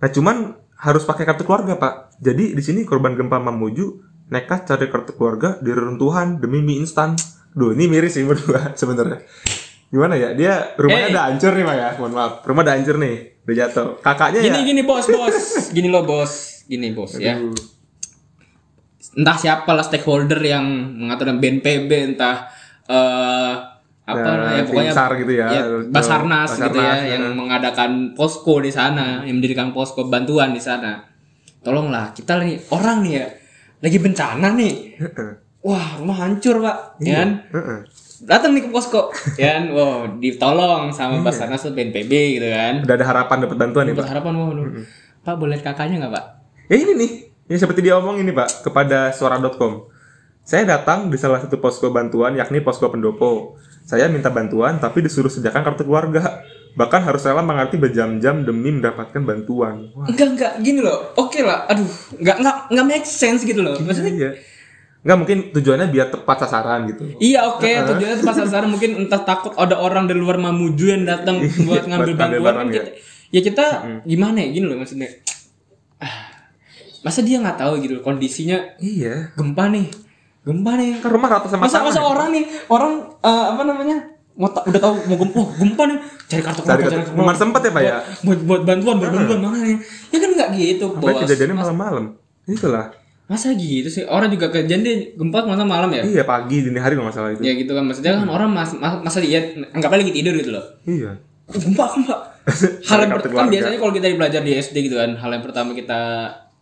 Nah, 0.01 0.09
cuman 0.09 0.37
harus 0.83 1.03
pakai 1.03 1.23
kartu 1.23 1.43
keluarga, 1.43 1.75
Pak. 1.75 2.19
Jadi 2.19 2.53
di 2.53 2.61
sini 2.61 2.83
korban 2.83 3.15
gempa 3.15 3.39
Mamuju 3.39 3.87
nekat 4.29 4.65
cari 4.65 4.87
kartu 4.87 5.13
keluarga 5.13 5.57
di 5.59 5.71
reruntuhan 5.71 6.37
demi 6.37 6.59
mie 6.59 6.79
instan. 6.79 7.15
Duh, 7.53 7.71
ini 7.71 7.87
miris 7.87 8.13
sih 8.13 8.25
berdua 8.25 8.71
sebenarnya. 8.81 9.23
Gimana 9.89 10.17
ya? 10.17 10.33
Dia 10.33 10.73
rumahnya 10.75 11.07
Eh. 11.07 11.13
udah 11.13 11.25
hancur 11.29 11.53
nih, 11.53 11.65
Pak 11.65 11.77
ya. 11.77 11.89
Mohon 11.97 12.13
maaf. 12.13 12.33
Rumah 12.43 12.63
udah 12.63 12.75
hancur 12.75 12.97
nih, 12.97 13.15
udah 13.43 13.55
jatuh. 13.55 13.89
Kakaknya 14.01 14.41
gini 14.41 14.59
ya. 14.59 14.65
gini 14.67 14.83
bos 14.83 15.07
bos 15.07 15.37
gini 15.69 15.87
loh 15.87 16.03
bos 16.03 16.33
gini 16.65 16.89
bos 16.91 17.13
ya 17.15 17.37
Aduh. 17.37 17.53
entah 19.13 19.37
siapa 19.37 19.69
lah 19.69 19.83
stakeholder 19.83 20.41
yang 20.41 20.65
mengatur 20.97 21.29
BNPB 21.37 21.91
entah 22.09 22.49
eh 22.87 23.55
apa 24.03 24.19
Ya, 24.19 24.35
ya 24.53 24.63
pokoknya 24.65 24.91
Timsar 24.91 25.11
gitu 25.15 25.33
ya. 25.33 25.47
Basarnas, 25.87 26.51
gitu 26.53 26.75
ya 26.75 26.91
Basarnas, 26.91 27.01
yang 27.07 27.23
ya. 27.23 27.31
mengadakan 27.33 27.91
posko 28.13 28.59
di 28.59 28.69
sana 28.69 29.23
yang 29.23 29.39
mendirikan 29.39 29.71
posko 29.71 30.05
bantuan 30.05 30.51
di 30.51 30.59
sana 30.59 30.99
tolonglah 31.59 32.11
kita 32.11 32.39
nih 32.39 32.59
orang 32.69 32.99
nih 33.01 33.13
ya 33.15 33.27
lagi 33.81 33.99
bencana 33.99 34.49
nih 34.53 34.75
wah 35.67 35.97
rumah 35.97 36.19
hancur 36.21 36.59
pak 36.59 36.99
Iya. 36.99 37.07
ya 37.07 37.15
kan 37.17 37.31
Heeh. 37.49 37.79
datang 38.23 38.51
nih 38.53 38.63
ke 38.63 38.71
posko 38.71 39.01
ya 39.37 39.55
kan 39.55 39.65
wow 39.71 39.95
ditolong 40.17 40.83
Iya. 40.89 40.95
sama 40.95 41.23
Basarnas 41.23 41.63
atau 41.63 41.71
BNPB 41.71 42.11
gitu 42.37 42.49
kan 42.49 42.75
Udah 42.83 42.95
ada 42.97 43.07
harapan 43.07 43.37
dapat 43.41 43.57
bantuan 43.57 43.85
nih, 43.87 43.95
Pak. 43.95 44.03
berharapan 44.03 44.33
wah 44.35 44.51
lu 44.51 44.63
pak 45.21 45.35
boleh 45.37 45.55
kakaknya 45.57 45.97
nggak 46.01 46.13
pak 46.13 46.25
Ya 46.65 46.77
ini 46.79 46.93
nih, 46.97 47.11
yang 47.47 47.61
seperti 47.61 47.81
dia 47.81 47.95
omong 47.95 48.17
ini 48.17 48.33
Pak, 48.33 48.65
kepada 48.65 49.13
suara.com. 49.13 49.87
Saya 50.41 50.65
datang 50.65 51.07
di 51.07 51.15
salah 51.15 51.37
satu 51.37 51.61
posko 51.61 51.91
bantuan 51.91 52.33
yakni 52.33 52.59
posko 52.59 52.89
pendopo. 52.89 53.61
Saya 53.83 54.07
minta 54.07 54.29
bantuan 54.29 54.79
tapi 54.79 55.03
disuruh 55.03 55.29
sediakan 55.29 55.63
kartu 55.63 55.83
keluarga. 55.83 56.43
Bahkan 56.73 57.05
harus 57.05 57.21
rela 57.23 57.45
mengerti 57.45 57.77
berjam-jam 57.77 58.43
demi 58.43 58.73
mendapatkan 58.73 59.21
bantuan. 59.21 59.93
Wah, 59.93 60.09
Enggak 60.09 60.29
enggak 60.33 60.53
gini 60.65 60.81
loh. 60.81 61.13
Oke 61.21 61.45
lah. 61.45 61.69
Aduh, 61.69 61.85
enggak 62.17 62.37
enggak 62.41 62.57
enggak 62.73 62.87
make 62.89 63.05
sense 63.05 63.45
gitu 63.45 63.61
loh. 63.61 63.77
Maksudnya 63.77 64.13
iya. 64.13 64.31
Nggak 65.03 65.19
mungkin 65.19 65.39
tujuannya 65.53 65.91
biar 65.91 66.09
tepat 66.09 66.47
sasaran 66.47 66.87
gitu. 66.89 67.13
Iya 67.19 67.45
oke 67.45 67.67
tujuannya 67.67 68.17
tepat 68.23 68.37
sasaran 68.41 68.71
mungkin 68.71 69.03
entah 69.03 69.21
takut 69.21 69.53
ada 69.59 69.77
orang 69.77 70.07
dari 70.07 70.17
luar 70.17 70.39
Mamuju 70.39 70.87
yang 70.89 71.03
datang 71.05 71.43
buat 71.43 71.85
ngambil 71.85 72.15
Buat 72.15 72.17
ngambil 72.23 72.41
bantuan 72.41 72.55
kan 72.55 72.67
ya. 72.71 72.73
kita, 72.73 72.91
ya 73.29 73.41
kita 73.43 73.65
gimana 74.07 74.37
ya 74.41 74.49
gini 74.49 74.65
loh 74.65 74.79
maksudnya 74.79 75.11
Ah, 75.99 76.31
masa 77.03 77.21
dia 77.21 77.39
nggak 77.39 77.59
tahu 77.59 77.79
gitu 77.79 77.99
loh, 77.99 78.03
kondisinya 78.03 78.79
Iya. 78.79 79.35
gempa 79.35 79.67
nih 79.69 79.87
gempa 80.43 80.71
nih. 80.75 80.91
Kan 80.99 81.11
rumah 81.11 81.29
rata 81.31 81.47
sama 81.47 81.65
masa 81.65 81.81
masa 81.81 82.01
orang 82.01 82.29
nih 82.31 82.45
orang 82.67 82.93
eh, 83.19 83.45
apa 83.49 83.63
namanya 83.63 83.97
mau 84.33 84.49
ta- 84.49 84.65
udah 84.65 84.81
tahu 84.81 84.95
mau 85.07 85.17
gempa 85.19 85.41
gempa 85.57 85.83
nih. 85.87 85.99
Cari 86.25 86.43
kartu 86.43 86.61
Cari 86.63 86.83
keluarga, 86.83 87.05
kartu- 87.05 87.15
Memang 87.15 87.37
sempet 87.37 87.61
ya, 87.61 87.71
Pak, 87.71 87.83
ya? 87.83 87.95
buat 88.23 88.41
buat 88.43 88.63
bantuan 88.65 88.97
buat 88.97 89.11
bantuan 89.11 89.41
mana 89.41 89.59
nih? 89.61 89.77
Ya 90.09 90.19
kan 90.19 90.31
nggak 90.33 90.49
gitu 90.55 90.87
Sampai 90.91 91.13
bos. 91.13 91.21
kejadiannya 91.23 91.57
malam-malam. 91.57 92.05
Itulah. 92.45 92.87
masa 93.23 93.49
gitu 93.55 93.89
sih? 93.89 94.05
Orang 94.05 94.29
juga 94.29 94.49
kejadian 94.49 94.81
dia 94.83 94.95
gempa 95.15 95.41
masa 95.43 95.65
malam 95.65 95.89
ya? 95.89 96.03
Iya 96.03 96.23
pagi 96.23 96.61
dini 96.61 96.77
hari 96.77 96.97
nggak 96.97 97.13
salah 97.13 97.33
itu. 97.33 97.41
ya 97.41 97.53
gitu 97.55 97.73
kan 97.73 97.81
maksudnya 97.83 98.13
kan 98.15 98.29
orang 98.29 98.49
mas, 98.49 98.77
mas- 98.77 99.01
masa 99.01 99.19
dia 99.21 99.41
anggapnya 99.73 100.05
lagi 100.05 100.13
tidur 100.13 100.35
gitu 100.35 100.51
loh. 100.53 100.65
Iya. 100.85 101.17
Gempa 101.49 101.85
gempa. 101.87 102.17
Hal 102.91 102.99
yang 103.01 103.13
kan 103.17 103.47
biasanya 103.49 103.79
kalau 103.79 103.93
kita 103.95 104.11
belajar 104.13 104.43
di 104.43 104.53
SD 104.53 104.77
gitu 104.85 104.99
kan 104.99 105.15
hal 105.15 105.31
yang 105.31 105.41
pertama 105.41 105.73
kita 105.73 106.01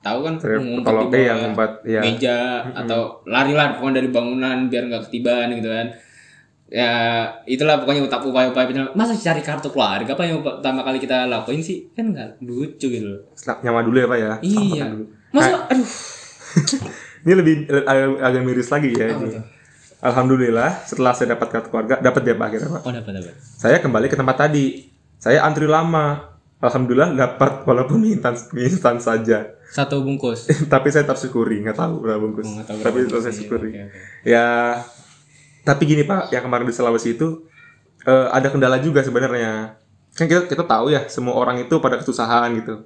tahu 0.00 0.18
kan 0.24 0.34
ngumpet 0.40 0.92
di 0.92 1.06
bawah 1.12 1.20
iya, 1.20 1.34
ngumpet, 1.36 1.72
iya. 1.84 2.00
meja 2.00 2.38
atau 2.72 3.20
lari 3.28 3.52
lah 3.52 3.76
pokoknya 3.76 4.00
dari 4.00 4.08
bangunan 4.08 4.56
biar 4.72 4.82
nggak 4.88 5.02
ketiban 5.08 5.52
gitu 5.52 5.68
kan 5.68 5.86
ya 6.70 6.92
itulah 7.44 7.82
pokoknya 7.82 8.06
utap 8.06 8.22
upaya-upaya 8.24 8.64
penyelam- 8.64 8.94
masa 8.96 9.12
cari 9.18 9.42
kartu 9.42 9.68
keluarga 9.74 10.14
apa 10.14 10.22
yang 10.24 10.40
pertama 10.40 10.86
kali 10.86 11.02
kita 11.02 11.26
lakuin 11.28 11.60
sih 11.60 11.90
kan 11.92 12.14
nggak 12.14 12.40
lucu 12.46 12.86
gitu 12.88 13.06
loh 13.10 13.20
nyawa 13.60 13.84
dulu 13.84 13.96
ya 13.98 14.06
pak 14.06 14.18
ya. 14.18 14.32
iya 14.46 14.84
dulu. 14.88 15.04
masa 15.34 15.66
aduh 15.68 15.90
Ini 17.20 17.32
lebih 17.36 17.54
agak, 17.84 18.08
agak 18.24 18.42
miris 18.44 18.68
lagi 18.72 18.90
ya. 18.96 19.12
ini. 19.12 19.36
Alhamdulillah 20.00 20.88
setelah 20.88 21.12
saya 21.12 21.36
dapat 21.36 21.48
kartu 21.52 21.68
keluarga, 21.68 22.00
dapat 22.00 22.20
dia 22.24 22.32
pak 22.32 22.46
akhirnya 22.48 22.68
pak. 22.72 22.82
oh 22.88 22.92
dapat 22.96 23.12
dapat 23.20 23.34
Saya 23.36 23.76
kembali 23.84 24.06
ke 24.08 24.16
tempat 24.16 24.36
tadi. 24.48 24.66
Saya 25.20 25.44
antri 25.44 25.68
lama. 25.68 26.32
Alhamdulillah 26.60 27.16
dapat 27.16 27.64
walaupun 27.68 28.00
mie 28.00 28.16
instan, 28.16 28.36
mie 28.56 28.68
instan 28.68 28.96
saja. 29.00 29.59
Satu 29.70 30.02
bungkus 30.02 30.50
Tapi 30.72 30.90
saya 30.90 31.06
tersyukuri, 31.06 31.62
nggak 31.62 31.78
tahu 31.78 32.02
berapa 32.02 32.18
bungkus. 32.18 32.44
Oh, 32.44 32.60
tahu 32.60 32.78
Tapi 32.82 32.98
berapa 33.00 33.06
itu 33.06 33.16
saya 33.16 33.22
bungkus, 33.22 33.30
iya, 33.30 33.38
syukuri. 33.38 33.68
oke, 33.70 33.80
oke. 33.80 33.98
Ya, 34.26 34.46
tapi 35.62 35.82
gini 35.84 36.02
pak, 36.02 36.30
yang 36.30 36.42
kemarin 36.42 36.66
di 36.66 36.74
Sulawesi 36.74 37.14
itu 37.14 37.46
eh, 38.02 38.26
ada 38.28 38.48
kendala 38.48 38.80
juga 38.80 39.00
sebenarnya. 39.00 39.76
Kan 40.10 40.26
kita 40.26 40.48
kita 40.48 40.64
tahu 40.64 40.90
ya, 40.90 41.06
semua 41.06 41.36
orang 41.36 41.60
itu 41.60 41.78
pada 41.78 41.94
kesusahan 41.94 42.50
gitu. 42.56 42.82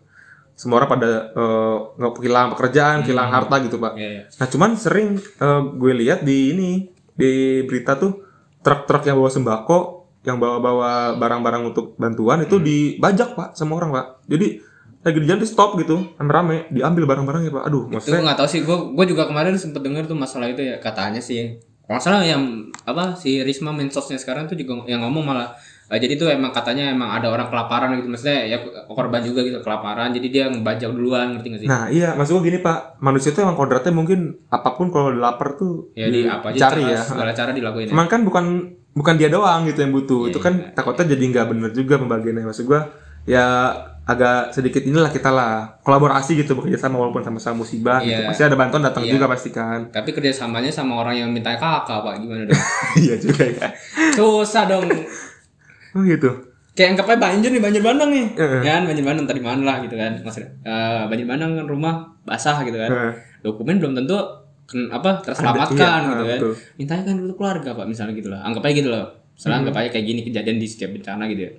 Semua 0.53 0.79
orang 0.79 0.91
pada 0.93 1.11
eh, 1.31 1.77
nggak 1.97 2.13
kehilangan 2.15 2.51
pekerjaan, 2.53 2.97
kehilangan 3.01 3.33
harta 3.33 3.57
gitu 3.63 3.77
pak. 3.79 3.93
Iya, 3.95 4.09
iya. 4.11 4.23
Nah 4.29 4.47
cuman 4.47 4.71
sering 4.75 5.09
eh, 5.17 5.61
gue 5.73 5.93
lihat 5.97 6.21
di 6.21 6.53
ini 6.53 6.71
di 7.15 7.33
berita 7.63 7.95
tuh 7.95 8.27
truk-truk 8.61 9.07
yang 9.07 9.17
bawa 9.17 9.31
sembako, 9.31 9.79
yang 10.23 10.37
bawa-bawa 10.37 11.15
barang-barang 11.15 11.63
untuk 11.71 11.95
bantuan 11.95 12.43
itu 12.43 12.57
Hmm. 12.57 12.67
dibajak 12.67 13.29
pak 13.33 13.49
sama 13.55 13.79
orang 13.79 13.91
pak. 13.93 14.07
Jadi 14.27 14.59
lagi 15.05 15.19
di 15.19 15.27
jalan 15.27 15.39
di 15.39 15.47
stop 15.47 15.77
gitu, 15.77 16.17
rame-rame, 16.17 16.67
diambil 16.69 17.05
barang-barangnya 17.05 17.53
pak. 17.53 17.63
Aduh, 17.63 17.83
itu 17.85 17.93
maksudnya 17.93 18.21
nggak 18.25 18.39
tahu 18.41 18.49
sih 18.49 18.61
gue 18.61 18.77
gue 18.91 19.05
juga 19.07 19.23
kemarin 19.25 19.53
sempet 19.55 19.81
denger 19.81 20.05
tuh 20.05 20.17
masalah 20.17 20.49
itu 20.49 20.61
ya 20.61 20.77
katanya 20.79 21.21
sih 21.21 21.55
kalau 21.81 21.95
nggak 21.95 22.03
salah 22.03 22.25
yang 22.25 22.43
apa 22.83 23.13
si 23.13 23.39
Risma 23.39 23.71
mensosnya 23.71 24.17
sekarang 24.17 24.45
tuh 24.45 24.57
juga 24.57 24.83
yang 24.85 25.05
ngomong 25.05 25.21
malah 25.23 25.53
eh, 25.87 26.01
jadi 26.01 26.17
tuh 26.17 26.29
emang 26.29 26.49
katanya 26.51 26.89
emang 26.89 27.13
ada 27.13 27.29
orang 27.29 27.47
kelaparan 27.47 27.93
gitu 27.95 28.09
maksudnya 28.09 28.41
ya 28.47 28.57
korban 28.87 29.21
juga 29.21 29.45
gitu 29.45 29.61
kelaparan 29.61 30.09
jadi 30.11 30.27
dia 30.27 30.45
ngebajak 30.49 30.89
duluan 30.89 31.37
ngerti 31.37 31.47
gak 31.47 31.61
sih 31.61 31.69
Nah 31.69 31.83
iya, 31.87 32.17
maksud 32.17 32.41
gue 32.41 32.49
gini 32.49 32.59
pak, 32.59 32.97
manusia 32.99 33.29
itu 33.29 33.39
emang 33.39 33.53
kodratnya 33.55 33.93
mungkin 33.93 34.41
apa 34.49 34.73
pun 34.73 34.89
kalau 34.89 35.13
lapar 35.13 35.55
tuh 35.55 35.93
ya 35.93 36.09
di 36.09 36.25
apa 36.25 36.51
aja 36.51 36.73
cari 36.73 36.81
cara- 36.81 36.89
ya. 36.91 37.01
segala 37.05 37.31
cara 37.31 37.51
dilakuin 37.53 37.87
ya. 37.87 37.93
Cuman 37.93 38.09
kan 38.09 38.21
bukan 38.25 38.45
bukan 38.91 39.15
dia 39.15 39.29
doang 39.29 39.69
gitu 39.69 39.79
yang 39.79 39.93
butuh, 39.93 40.21
Iya, 40.25 40.31
itu 40.31 40.39
kan 40.41 40.55
takutnya 40.73 41.05
jadi 41.13 41.25
nggak 41.31 41.47
bener 41.47 41.71
juga 41.71 41.95
pembagiannya. 41.99 42.49
Maksud 42.49 42.65
gue 42.65 42.81
ya 43.27 43.45
agak 44.05 44.53
sedikit 44.53 44.81
inilah 44.81 45.09
kita 45.09 45.29
lah 45.29 45.81
kolaborasi 45.81 46.37
gitu 46.37 46.53
bekerja 46.53 46.77
sama 46.79 46.99
walaupun 46.99 47.21
sama-sama 47.21 47.61
musibah 47.61 47.99
gitu. 47.99 48.13
Iya. 48.15 48.29
Pasti 48.29 48.43
ada 48.43 48.53
bantuan 48.53 48.83
datang 48.83 49.01
Iya. 49.03 49.13
juga 49.13 49.27
pasti 49.27 49.49
kan. 49.49 49.89
tapi 49.89 50.11
kerjasamanya 50.11 50.69
sama 50.69 50.99
orang 50.99 51.17
yang 51.17 51.29
minta 51.29 51.53
kakak 51.53 51.99
pak 51.99 52.15
gimana 52.19 52.45
dong 52.45 52.61
Iya 53.01 53.15
juga 53.17 53.43
ya. 53.43 53.69
susah 54.13 54.65
dong 54.67 54.85
Oh 55.91 56.03
gitu. 56.03 56.29
kayak 56.73 56.99
anggap 56.99 57.07
aja 57.09 57.19
banjir 57.23 57.49
nih 57.49 57.63
banjir 57.63 57.81
bandang 57.81 58.11
nih 58.11 58.27
Heeh. 58.35 58.61
kan 58.61 58.83
banjir 58.83 59.05
bandang 59.05 59.25
tadi 59.25 59.39
mana 59.39 59.63
lah 59.63 59.77
gitu 59.79 59.95
kan 59.95 60.11
maksudnya 60.19 60.51
eh, 60.61 61.03
banjir 61.07 61.23
bandang 61.25 61.51
kan 61.55 61.65
rumah 61.65 61.95
basah 62.23 62.61
gitu 62.61 62.75
kan 62.75 62.91
Heeh. 62.91 63.13
dokumen 63.41 63.79
belum 63.79 63.95
tentu 63.95 64.19
ken- 64.67 64.91
apa 64.91 65.23
terselamatkan 65.23 65.79
iya, 66.03 66.11
gitu 66.11 66.19
ah, 66.19 66.29
kan 66.29 66.41
betul. 66.43 66.53
mintanya 66.75 67.03
kan 67.05 67.15
dulu 67.17 67.33
keluarga 67.35 67.71
pak 67.73 67.87
misalnya 67.87 68.13
gitu 68.13 68.27
lah 68.27 68.43
anggap 68.43 68.67
aja 68.67 68.75
gitu 68.75 68.91
loh 68.91 69.07
misalnya 69.33 69.57
anggap 69.63 69.75
aja 69.79 69.89
kayak 69.89 70.03
gini 70.05 70.21
kejadian 70.23 70.57
di 70.59 70.67
setiap 70.67 70.91
bencana 70.93 71.23
gitu 71.31 71.43
ya 71.47 71.53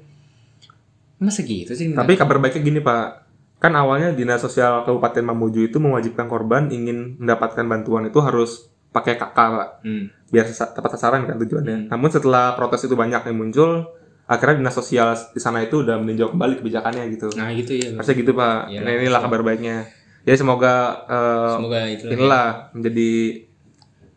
masa 1.25 1.41
gitu 1.41 1.73
sih 1.73 1.89
Tapi 1.91 2.13
kabar 2.13 2.37
baiknya 2.37 2.61
gini 2.61 2.79
pak, 2.79 3.25
kan 3.57 3.73
awalnya 3.73 4.13
dinas 4.13 4.39
sosial 4.39 4.85
Kabupaten 4.85 5.25
Mamuju 5.25 5.67
itu 5.67 5.77
mewajibkan 5.81 6.29
korban 6.29 6.69
ingin 6.69 7.17
mendapatkan 7.17 7.65
bantuan 7.65 8.05
itu 8.05 8.21
harus 8.21 8.69
pakai 8.93 9.17
KK 9.17 9.37
pak. 9.37 9.69
Hmm. 9.83 10.07
biar 10.31 10.45
tepat 10.51 10.89
sasaran 10.93 11.23
kan 11.25 11.35
tujuannya. 11.35 11.87
Namun 11.89 12.09
setelah 12.11 12.53
protes 12.53 12.83
itu 12.83 12.93
banyak 12.93 13.23
yang 13.23 13.37
muncul, 13.37 13.87
akhirnya 14.25 14.61
dinas 14.61 14.75
sosial 14.75 15.13
di 15.31 15.39
sana 15.39 15.63
itu 15.63 15.81
udah 15.83 15.95
meninjau 16.01 16.33
kembali 16.33 16.59
kebijakannya 16.59 17.07
gitu. 17.13 17.31
nah 17.39 17.49
gitu 17.51 17.71
ya. 17.77 17.93
Harusnya 17.95 18.15
gitu 18.19 18.31
pak. 18.33 18.57
Iya, 18.69 18.79
nah 18.83 18.91
inilah 18.91 19.21
kabar 19.23 19.41
baiknya. 19.45 19.87
Jadi 20.25 20.37
semoga 20.41 21.05
eh, 21.05 21.53
semoga 21.55 21.79
itu 21.85 22.03
lah, 22.09 22.13
inilah 22.17 22.47
menjadi 22.73 23.09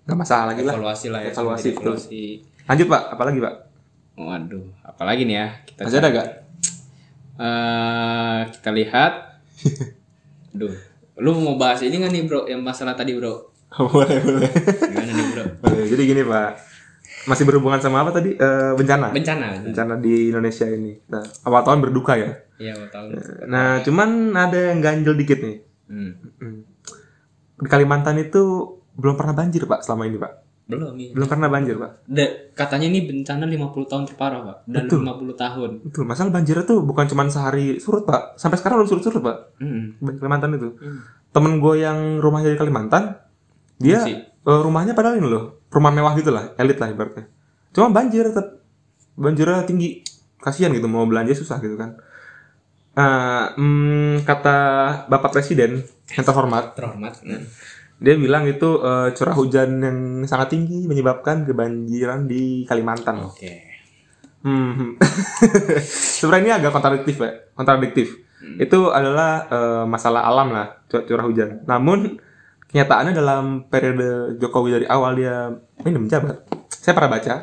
nggak 0.08 0.18
masalah 0.18 0.44
lagi 0.56 0.62
lah. 0.64 0.74
evaluasi 0.74 1.06
lah 1.12 1.20
ya 1.20 1.30
Evaluasi, 1.36 1.68
evaluasi 1.76 2.22
Lanjut 2.64 2.86
pak, 2.88 3.02
apalagi 3.12 3.38
pak? 3.44 3.54
waduh 4.18 4.66
apalagi 4.82 5.22
nih 5.22 5.36
ya 5.38 5.46
kita 5.62 5.86
Masih 5.86 6.02
ada 6.02 6.08
gak? 6.10 6.28
Eh, 7.38 8.40
kita 8.51 8.70
lihat 8.74 9.12
Duh, 10.59 10.74
lu 11.16 11.31
mau 11.38 11.55
bahas 11.55 11.79
ini 11.87 12.03
nggak 12.03 12.11
nih 12.11 12.22
bro 12.27 12.40
yang 12.51 12.66
masalah 12.66 12.98
tadi 12.98 13.14
bro 13.14 13.46
boleh 13.94 14.18
boleh. 14.24 14.51
gimana 14.90 15.12
nih 15.14 15.27
bro 15.31 15.44
boleh. 15.62 15.85
Jadi 15.87 16.03
gini 16.03 16.22
pak, 16.27 16.51
masih 17.29 17.44
berhubungan 17.46 17.79
sama 17.79 18.03
apa 18.03 18.11
tadi? 18.11 18.35
Eh, 18.35 18.72
bencana. 18.74 19.14
bencana 19.14 19.61
Bencana 19.61 19.94
di 20.01 20.35
Indonesia 20.35 20.66
ini. 20.66 20.98
Nah, 21.07 21.22
awal 21.46 21.62
tahun 21.62 21.79
berduka 21.85 22.18
ya. 22.18 22.33
iya 22.59 22.74
mau 22.74 22.90
tahu 22.90 23.14
Nah, 23.46 23.85
cuman 23.87 24.35
ada 24.35 24.74
yang 24.74 24.83
ganjel 24.83 25.14
dikit 25.14 25.38
nih. 25.44 25.62
hmm. 25.87 26.12
Hmm. 26.42 26.59
Di 27.59 27.68
Kalimantan 27.70 28.18
itu 28.18 28.74
belum 28.98 29.14
pernah 29.14 29.37
banjir 29.37 29.62
pak 29.62 29.87
selama 29.87 30.11
ini 30.11 30.18
pak. 30.18 30.47
Belum 30.68 30.92
nih 30.94 31.09
Belum 31.11 31.24
pernah 31.26 31.48
banjir 31.48 31.74
pak. 31.74 32.04
Da- 32.04 32.35
katanya 32.52 32.87
ini 32.87 33.00
bencana 33.02 33.42
50 33.42 33.88
tahun 33.88 34.04
terparah 34.04 34.40
pak 34.42 34.57
dan 34.66 34.85
50 34.85 35.00
tahun 35.35 35.70
Betul, 35.81 36.04
masalah 36.04 36.28
banjirnya 36.31 36.62
tuh 36.62 36.78
bukan 36.81 37.09
cuma 37.09 37.24
sehari 37.26 37.81
surut 37.81 38.04
pak. 38.04 38.37
Sampai 38.37 38.61
sekarang 38.61 38.78
belum 38.78 38.90
surut-surut 38.90 39.18
pak. 39.18 39.37
Di 39.59 40.18
Kalimantan 40.18 40.52
itu. 40.54 40.76
Hmm. 40.76 41.00
Temen 41.28 41.57
gue 41.57 41.74
yang 41.78 41.98
rumahnya 42.18 42.52
di 42.52 42.59
Kalimantan, 42.59 43.16
dia 43.76 43.98
Masih? 43.98 44.16
eh, 44.22 44.61
rumahnya 44.61 44.92
padahal 44.92 45.16
ini 45.16 45.26
loh, 45.26 45.64
rumah 45.68 45.88
mewah 45.88 46.12
gitu 46.14 46.28
lah, 46.28 46.52
elit 46.54 46.76
lah 46.76 46.88
ibaratnya. 46.88 47.28
Cuma 47.70 47.88
banjir 47.88 48.24
tetap, 48.24 48.61
banjirnya 49.14 49.64
tinggi. 49.64 50.04
Kasihan 50.37 50.70
gitu 50.70 50.85
mau 50.85 51.02
belanja 51.02 51.33
susah 51.33 51.59
gitu 51.59 51.74
kan. 51.74 51.96
Nah, 52.92 53.54
hmm, 53.54 54.22
kata 54.22 54.57
Bapak 55.07 55.31
Presiden 55.31 55.81
yang 56.11 56.24
terhormat, 56.24 56.74
terhormat 56.74 57.14
Hmm. 57.20 57.46
Dia 57.98 58.14
bilang 58.14 58.46
itu 58.46 58.78
eh, 58.78 59.11
curah 59.14 59.34
hujan 59.34 59.82
yang 59.82 59.98
sangat 60.26 60.54
tinggi 60.54 60.87
menyebabkan 60.87 61.42
kebanjiran 61.42 62.30
di 62.30 62.62
Kalimantan. 62.66 63.26
oke 63.26 63.68
Hmm. 64.38 64.94
Sebenarnya 66.18 66.44
ini 66.46 66.52
agak 66.62 66.70
kontradiktif 66.70 67.18
ya, 67.18 67.32
kontradiktif. 67.58 68.22
Itu 68.62 68.94
adalah 68.94 69.50
eh, 69.50 69.84
masalah 69.84 70.24
alam 70.30 70.54
lah, 70.54 70.78
cu- 70.87 71.02
curah 71.02 71.26
hujan. 71.26 71.66
Namun 71.66 72.22
kenyataannya 72.70 73.12
dalam 73.16 73.66
periode 73.66 74.38
Jokowi 74.38 74.78
dari 74.78 74.87
awal 74.87 75.18
dia 75.18 75.50
ini 75.82 75.98
menjabat, 75.98 76.46
saya 76.70 76.94
pernah 76.94 77.18
baca 77.18 77.34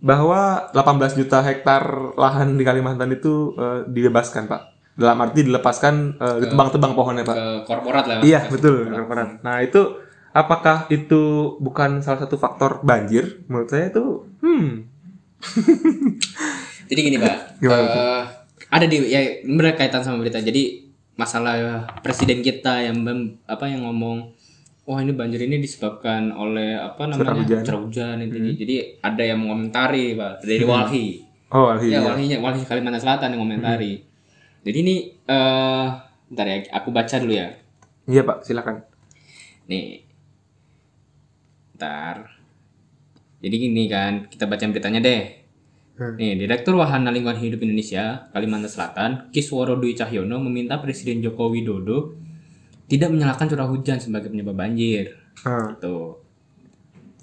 bahwa 0.00 0.72
18 0.72 1.20
juta 1.20 1.44
hektar 1.44 2.16
lahan 2.16 2.56
di 2.56 2.64
Kalimantan 2.66 3.14
itu 3.14 3.54
eh, 3.54 3.86
dibebaskan 3.86 4.50
pak. 4.50 4.62
Dalam 4.98 5.16
arti 5.22 5.46
dilepaskan, 5.46 5.94
eh, 6.18 6.36
ditebang-tebang 6.44 6.92
pohonnya 6.92 7.24
pak. 7.24 7.36
ke 7.36 7.46
korporat 7.64 8.04
lah 8.04 8.18
Iya 8.20 8.46
betul, 8.48 8.90
korporat. 8.90 9.40
Nah 9.40 9.62
itu 9.62 9.96
apakah 10.30 10.86
itu 10.88 11.54
bukan 11.58 12.02
salah 12.02 12.26
satu 12.26 12.36
faktor 12.36 12.82
banjir? 12.82 13.42
Menurut 13.48 13.70
saya 13.70 13.88
itu, 13.88 14.28
hmm, 14.42 14.66
jadi 16.90 17.00
gini 17.00 17.16
pak 17.16 17.36
Gimana 17.58 17.80
eh, 17.80 18.22
ada 18.70 18.86
di 18.86 18.96
ya 19.08 19.20
berkaitan 19.46 20.04
sama 20.04 20.20
berita 20.20 20.38
jadi 20.38 20.84
masalah 21.16 21.84
presiden 22.00 22.40
kita 22.40 22.80
yang 22.80 23.00
apa 23.44 23.64
yang 23.68 23.84
ngomong 23.84 24.32
wah 24.88 24.98
ini 24.98 25.12
banjir 25.14 25.46
ini 25.46 25.62
disebabkan 25.62 26.34
oleh 26.34 26.74
apa 26.74 27.06
Curah 27.06 27.30
namanya 27.30 27.46
hujan. 27.46 27.62
curah 27.62 27.80
hujan 27.86 28.16
ini. 28.26 28.58
Jadi 28.58 28.74
ada 28.98 29.22
yang 29.22 29.38
mengomentari 29.38 30.18
pak 30.18 30.42
dari 30.42 30.64
Walhi. 30.66 31.06
Oh, 31.50 31.74
Ya 31.78 31.98
iya. 31.98 31.98
Walhinya 32.02 32.38
Walhi 32.42 32.62
Kalimantan 32.66 32.98
Selatan 33.02 33.34
yang 33.34 33.42
komentari. 33.46 34.02
Jadi 34.60 34.78
ini 34.84 34.96
eh 35.24 35.86
bentar 36.30 36.46
ya 36.46 36.56
aku 36.76 36.88
baca 36.92 37.16
dulu 37.18 37.34
ya. 37.34 37.48
Iya, 38.10 38.22
Pak, 38.26 38.44
silakan. 38.44 38.82
Nih. 39.70 40.02
Ntar. 41.78 42.28
Jadi 43.40 43.54
gini 43.56 43.88
kan, 43.88 44.28
kita 44.28 44.44
baca 44.44 44.60
beritanya 44.68 45.00
deh. 45.00 45.22
Hmm. 46.00 46.16
Nih, 46.16 46.36
Direktur 46.36 46.76
Wahana 46.80 47.12
Lingkungan 47.12 47.40
Hidup 47.40 47.60
Indonesia, 47.60 48.28
Kalimantan 48.32 48.72
Selatan, 48.72 49.10
Kisworo 49.32 49.76
Dwi 49.76 49.92
Cahyono 49.96 50.40
meminta 50.40 50.80
Presiden 50.80 51.20
Joko 51.20 51.52
Widodo 51.52 52.16
tidak 52.90 53.14
menyalahkan 53.14 53.46
curah 53.46 53.68
hujan 53.70 54.02
sebagai 54.02 54.32
penyebab 54.32 54.58
banjir. 54.58 55.14
Ah, 55.46 55.76
Tuh. 55.78 56.29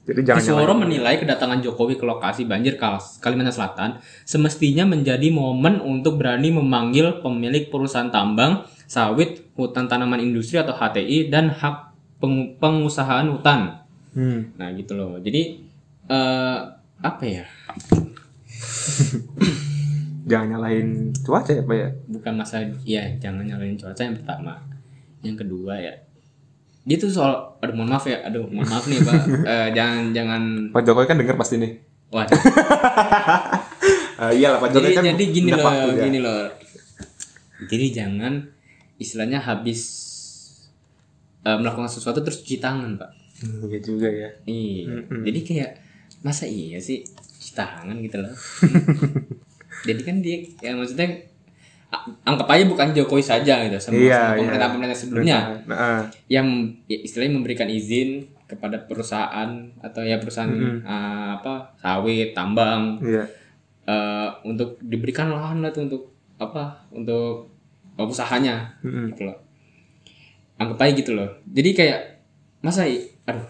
Jadi 0.08 0.24
jangan 0.24 0.40
Kisworo 0.40 0.74
menilai 0.80 1.20
kedatangan 1.20 1.60
Jokowi 1.60 2.00
ke 2.00 2.08
lokasi 2.08 2.48
banjir 2.48 2.80
Kal- 2.80 3.04
Kalimantan 3.20 3.52
Selatan 3.52 3.90
semestinya 4.24 4.88
menjadi 4.88 5.28
momen 5.28 5.84
untuk 5.84 6.16
berani 6.16 6.48
memanggil 6.48 7.20
pemilik 7.20 7.68
perusahaan 7.68 8.08
tambang, 8.08 8.64
sawit, 8.88 9.44
hutan 9.60 9.92
tanaman 9.92 10.24
industri 10.24 10.64
atau 10.64 10.72
HTI 10.72 11.28
dan 11.28 11.52
hak 11.52 11.92
peng- 12.24 12.56
pengusahaan 12.56 13.28
hutan. 13.28 13.84
Hmm. 14.16 14.56
Nah 14.56 14.72
gitu 14.80 14.96
loh. 14.96 15.20
Jadi 15.20 15.60
eh 16.08 16.58
apa 17.04 17.24
ya? 17.28 17.44
Jangan 20.32 20.48
nyalahin 20.56 21.12
cuaca 21.20 21.52
ya, 21.52 21.64
Pak 21.68 21.76
ya. 21.76 21.90
Bukan 22.08 22.34
masa 22.36 22.64
ya 22.88 23.04
jangan 23.20 23.44
nyalain 23.44 23.76
cuaca 23.76 24.08
yang 24.08 24.16
pertama. 24.16 24.56
Yang 25.20 25.44
kedua 25.44 25.84
ya. 25.84 25.94
Dia 26.88 26.96
tuh 26.96 27.12
soal 27.12 27.36
aduh 27.60 27.76
mohon 27.76 27.92
maaf 27.92 28.08
ya. 28.08 28.24
Aduh 28.24 28.48
mohon 28.48 28.64
maaf 28.64 28.88
nih, 28.88 29.04
Pak. 29.04 29.22
Eh, 29.52 29.68
jangan 29.76 30.16
jangan 30.16 30.42
Pak 30.72 30.82
Jokowi 30.82 31.06
kan 31.06 31.20
denger 31.20 31.36
pasti 31.36 31.60
nih. 31.60 31.72
waduh. 32.08 32.40
Ah, 34.18 34.32
iyalah 34.38 34.58
Pak 34.58 34.72
Jokowi 34.72 34.88
jadi, 34.88 34.96
kan 34.96 35.04
jadi 35.12 35.26
gini 35.28 35.50
loh, 35.52 35.62
waktu 35.62 35.90
ya. 35.92 36.04
gini 36.08 36.20
loh. 36.24 36.44
Jadi 37.68 37.86
jangan 37.92 38.34
istilahnya 38.96 39.44
habis 39.44 39.82
eh, 41.44 41.58
melakukan 41.58 41.92
sesuatu 41.92 42.24
terus 42.24 42.40
cuci 42.42 42.58
tangan, 42.58 42.96
Pak. 42.96 43.12
Hmm, 43.38 43.68
Iya 43.68 43.80
juga 43.84 44.08
ya. 44.10 44.30
Iya. 44.48 44.84
Mm-mm. 45.06 45.22
Jadi 45.22 45.40
kayak 45.44 45.72
masa 46.20 46.48
iya 46.48 46.80
sih 46.80 47.04
cuci 47.06 47.52
tangan 47.54 48.00
gitu 48.00 48.18
loh. 48.18 48.34
Jadi 49.88 50.02
kan 50.02 50.24
dia 50.24 50.42
ya 50.58 50.74
maksudnya 50.74 51.22
anggap 52.28 52.48
aja 52.52 52.64
bukan 52.68 52.92
Jokowi 52.92 53.24
saja 53.24 53.64
gitu 53.64 53.78
sama 53.80 53.96
Iya, 53.96 54.20
sama 54.20 54.40
pemerintah-pemerintah 54.44 54.98
sebelumnya 55.00 55.40
Nah, 55.64 55.76
ah. 55.76 56.02
yang 56.28 56.48
ya, 56.92 56.98
istilahnya 57.00 57.40
memberikan 57.40 57.68
izin 57.72 58.28
kepada 58.48 58.84
perusahaan 58.88 59.50
atau 59.80 60.02
ya 60.04 60.20
perusahaan 60.20 60.52
Mm-mm. 60.52 60.84
eh, 60.84 61.30
apa 61.40 61.76
sawit, 61.80 62.36
tambang 62.36 63.00
iya. 63.04 63.24
eh, 63.88 64.30
untuk 64.44 64.80
diberikan 64.84 65.32
lahan 65.32 65.64
lah 65.64 65.72
tuh 65.72 65.88
untuk 65.88 66.04
apa 66.38 66.86
untuk 66.94 67.50
uh, 67.98 68.06
usahanya 68.06 68.78
Mm-mm. 68.86 69.12
gitu 69.14 69.26
loh 69.26 69.38
anggap 70.62 70.86
aja 70.86 70.94
gitu 70.94 71.12
loh 71.18 71.30
jadi 71.50 71.70
kayak 71.74 72.02
masa 72.62 72.86
aduh 73.26 73.46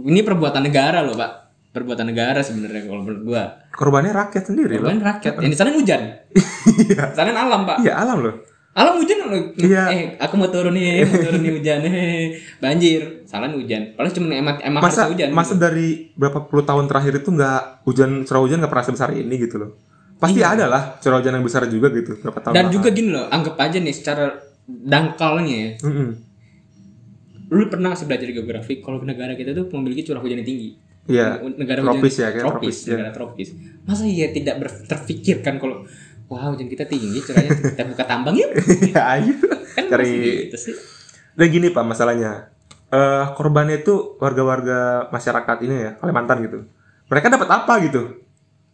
ini 0.00 0.20
perbuatan 0.24 0.64
negara 0.64 1.04
loh 1.04 1.16
pak 1.16 1.52
perbuatan 1.76 2.08
negara 2.08 2.40
sebenarnya 2.40 2.88
kalau 2.88 3.04
menurut 3.04 3.22
gua 3.24 3.44
Korbannya 3.76 4.10
rakyat 4.10 4.44
sendiri 4.46 4.74
loh. 4.76 4.88
korban 4.88 5.04
rakyat 5.04 5.32
yang 5.36 5.52
di 5.52 5.58
sana 5.58 5.70
hujan 5.70 6.00
Iya. 6.66 7.02
di 7.06 7.14
sana 7.14 7.30
alam 7.30 7.62
pak 7.62 7.76
Iya, 7.78 7.92
alam 7.94 8.18
loh. 8.18 8.34
alam 8.72 8.96
hujan 8.96 9.18
loh 9.22 9.52
Iya. 9.54 9.84
eh 9.86 10.02
aku 10.16 10.34
mau 10.34 10.48
turun 10.48 10.72
nih 10.72 11.00
mau 11.02 11.16
turun 11.18 11.40
nih 11.40 11.52
hujan 11.54 11.78
eh 11.82 12.26
banjir 12.56 13.00
salah 13.22 13.48
hujan 13.48 13.92
paling 13.92 14.10
cuma 14.10 14.32
emang 14.32 14.56
emang 14.60 14.80
Masa 14.80 15.06
hujan 15.06 15.28
masa 15.30 15.54
dari 15.54 16.12
berapa 16.12 16.42
puluh 16.42 16.60
tahun 16.62 16.84
terakhir 16.86 17.20
itu 17.20 17.28
nggak 17.30 17.60
hujan 17.84 18.24
curah 18.24 18.40
hujan 18.40 18.58
nggak 18.58 18.68
pernah 18.70 18.86
sebesar 18.86 19.12
ini 19.12 19.36
gitu 19.38 19.56
loh. 19.58 19.70
Pasti 20.16 20.40
ada 20.40 20.64
lah 20.64 20.96
curah 20.96 21.20
hujan 21.20 21.32
yang 21.32 21.44
besar 21.44 21.64
juga 21.66 21.88
gitu 21.90 22.16
berapa 22.18 22.36
tahun. 22.38 22.52
Iya. 22.52 22.58
dan 22.58 22.66
juga 22.70 22.88
gini 22.90 23.08
loh 23.10 23.28
anggap 23.28 23.56
aja 23.58 23.76
nih 23.76 23.92
secara 23.92 24.24
dangkalnya 24.66 25.54
ya 25.54 25.70
Mm-mm. 25.80 26.08
lu 27.48 27.64
pernah 27.68 27.92
sih 27.92 28.04
belajar 28.04 28.26
geografi 28.26 28.80
kalau 28.80 28.98
negara 29.00 29.32
kita 29.32 29.52
tuh 29.52 29.70
memiliki 29.70 30.02
curah 30.02 30.18
hujan 30.18 30.40
yang 30.40 30.48
tinggi 30.48 30.70
Iya. 31.06 31.38
negara 31.54 31.80
Tropis 31.80 32.14
hujan 32.14 32.22
ya, 32.22 32.28
kayak 32.30 32.44
tropis, 32.44 32.58
tropis, 32.58 32.76
ya. 32.82 32.90
negara 32.98 33.12
tropis 33.14 33.48
masa 33.82 34.02
iya 34.02 34.26
tidak 34.30 34.54
terfikirkan 34.84 35.54
kalau 35.56 35.86
wah 36.26 36.50
hujan 36.50 36.66
kita 36.66 36.82
tinggi 36.84 37.22
curahnya 37.22 37.54
kita 37.74 37.82
buka 37.86 38.04
tambang 38.04 38.34
yuk 38.34 38.50
Iya 38.82 39.02
ayo. 39.14 39.34
kan 39.72 39.84
Cari 39.86 40.10
gitu 40.46 40.58
sih 40.58 40.74
Dan 41.32 41.52
gini 41.52 41.68
pak 41.68 41.84
masalahnya, 41.84 42.48
eh 42.88 43.24
korbannya 43.36 43.84
itu 43.84 44.16
warga-warga 44.16 45.04
masyarakat 45.08 45.56
ini 45.62 45.76
ya 45.76 45.90
Kalimantan 46.00 46.40
gitu. 46.42 46.64
Mereka 47.06 47.28
dapat 47.28 47.48
apa 47.52 47.76
gitu 47.84 48.24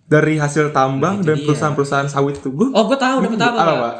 dari 0.07 0.39
hasil 0.39 0.71
tambang 0.71 1.21
Nah, 1.21 1.27
dan 1.27 1.43
perusahaan-perusahaan 1.43 2.07
sawit 2.07 2.39
itu? 2.39 2.49
Gue 2.49 2.71
oh 2.71 2.85
gue 2.87 2.95
tahu 2.95 3.19
dapat 3.25 3.41
apa, 3.43 3.61
apa 3.61 3.75
Pak? 3.75 3.95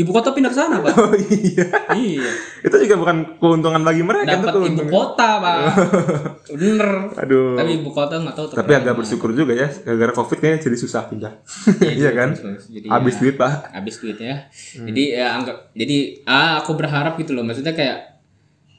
Ibu 0.00 0.10
kota 0.10 0.32
pindah 0.32 0.48
ke 0.48 0.56
sana 0.56 0.80
pak. 0.80 0.96
Oh 0.96 1.12
iya, 1.12 1.68
iya. 1.92 2.30
Itu 2.64 2.72
juga 2.80 2.96
bukan 2.96 3.36
keuntungan 3.36 3.84
bagi 3.84 4.00
mereka 4.00 4.24
itu 4.24 4.36
dapat 4.40 4.52
ibu 4.52 4.60
keuntungan. 4.64 4.88
kota 4.88 5.28
pak. 5.38 5.58
Bener. 6.56 6.88
Aduh. 7.20 7.54
tapi 7.60 7.70
ibu 7.76 7.90
kota 7.92 8.14
nggak 8.16 8.34
tahu 8.34 8.46
Tapi 8.56 8.72
agak 8.72 8.94
bersyukur 8.96 9.30
juga 9.30 9.52
ya, 9.52 9.68
gara-gara 9.68 10.12
covid 10.16 10.38
kayaknya 10.40 10.60
jadi 10.64 10.76
susah 10.78 11.02
pindah. 11.06 11.32
Iya 12.00 12.10
kan? 12.16 12.30
jadi 12.66 12.86
Habis 12.88 13.14
ya, 13.16 13.20
duit 13.20 13.34
pak. 13.36 13.52
habis 13.70 13.94
duit 14.00 14.16
ya. 14.16 14.36
Jadi 14.72 15.02
ya 15.12 15.26
anggap 15.36 15.56
jadi 15.76 15.96
ah 16.24 16.64
aku 16.64 16.72
berharap 16.74 17.20
gitu 17.20 17.36
loh. 17.36 17.44
Maksudnya 17.44 17.76
kayak 17.76 17.98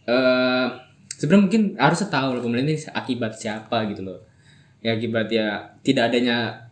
eh 0.10 0.66
sebenarnya 1.14 1.44
mungkin 1.46 1.62
harusnya 1.78 2.10
tahu 2.10 2.30
loh 2.34 2.42
pemerintah 2.42 2.74
ini 2.74 2.82
akibat 2.90 3.38
siapa 3.38 3.86
gitu 3.94 4.02
loh. 4.02 4.20
Ya 4.82 4.98
akibat 4.98 5.30
ya 5.30 5.78
tidak 5.86 6.10
adanya 6.10 6.66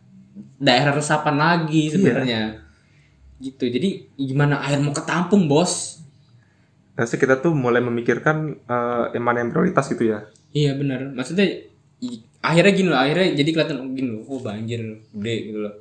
daerah 0.58 0.96
resapan 0.96 1.36
lagi 1.38 1.94
sebenarnya 1.94 2.69
gitu 3.40 3.66
jadi 3.66 3.90
gimana 4.14 4.60
air 4.62 4.78
mau 4.78 4.92
ketampung 4.92 5.46
bos 5.46 5.98
Harusnya 6.94 7.16
kita 7.18 7.36
tuh 7.38 7.54
mulai 7.54 7.80
memikirkan 7.80 8.38
eh, 8.60 9.06
yang 9.10 9.24
mana 9.24 9.40
yang 9.40 9.50
prioritas 9.50 9.88
gitu 9.88 10.04
ya. 10.06 10.28
iya 10.52 10.74
benar 10.74 11.08
maksudnya 11.10 11.48
i- 11.98 12.24
akhirnya 12.40 12.74
gini 12.74 12.88
loh 12.88 13.00
akhirnya 13.00 13.28
jadi 13.34 13.50
kelihatan 13.50 13.78
oh, 13.78 13.90
gini 13.90 14.10
loh 14.10 14.22
oh 14.26 14.40
banjir 14.40 14.82
gede 15.10 15.36
gitu 15.46 15.60
loh 15.62 15.74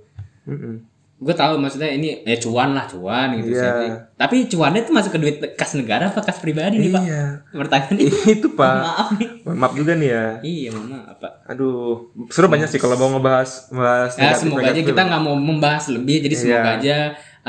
Mm-mm. 0.44 0.75
gue 1.18 1.35
tahu 1.35 1.59
maksudnya 1.59 1.90
ini 1.90 2.23
ya 2.23 2.38
cuan 2.38 2.71
lah 2.71 2.87
cuan 2.87 3.35
gitu 3.35 3.51
Iya. 3.51 3.66
sih 3.75 3.90
tapi 4.14 4.47
cuannya 4.47 4.81
itu 4.81 4.92
masuk 4.92 5.11
ke 5.11 5.18
duit 5.18 5.37
kas 5.53 5.75
negara 5.75 6.07
apa 6.07 6.21
kas 6.21 6.38
pribadi 6.38 6.79
nih 6.79 6.90
pak 6.92 7.03
Iya. 7.03 7.25
pertanyaan 7.51 7.97
itu 8.37 8.49
pak. 8.53 8.75
maaf 8.87 9.09
nih 9.12 9.29
Maaf 9.44 9.73
juga 9.75 9.92
nih 9.94 10.09
ya. 10.09 10.27
iya 10.40 10.71
maaf 10.71 11.16
pak 11.16 11.33
Aduh, 11.49 12.07
seru 12.29 12.47
banyak 12.47 12.68
sih 12.68 12.79
kalau 12.79 12.94
mau 12.94 13.11
ngebahas 13.11 13.66
ngebahas 13.68 14.12
ya 14.14 14.31
semoga 14.33 14.71
aja 14.71 14.79
kita 14.81 15.01
nggak 15.01 15.18
mau 15.21 15.35
membahas 15.35 15.90
lebih 15.90 16.23
jadi 16.23 16.35
semoga 16.37 16.55
Iya. 16.62 16.77
aja 16.77 16.97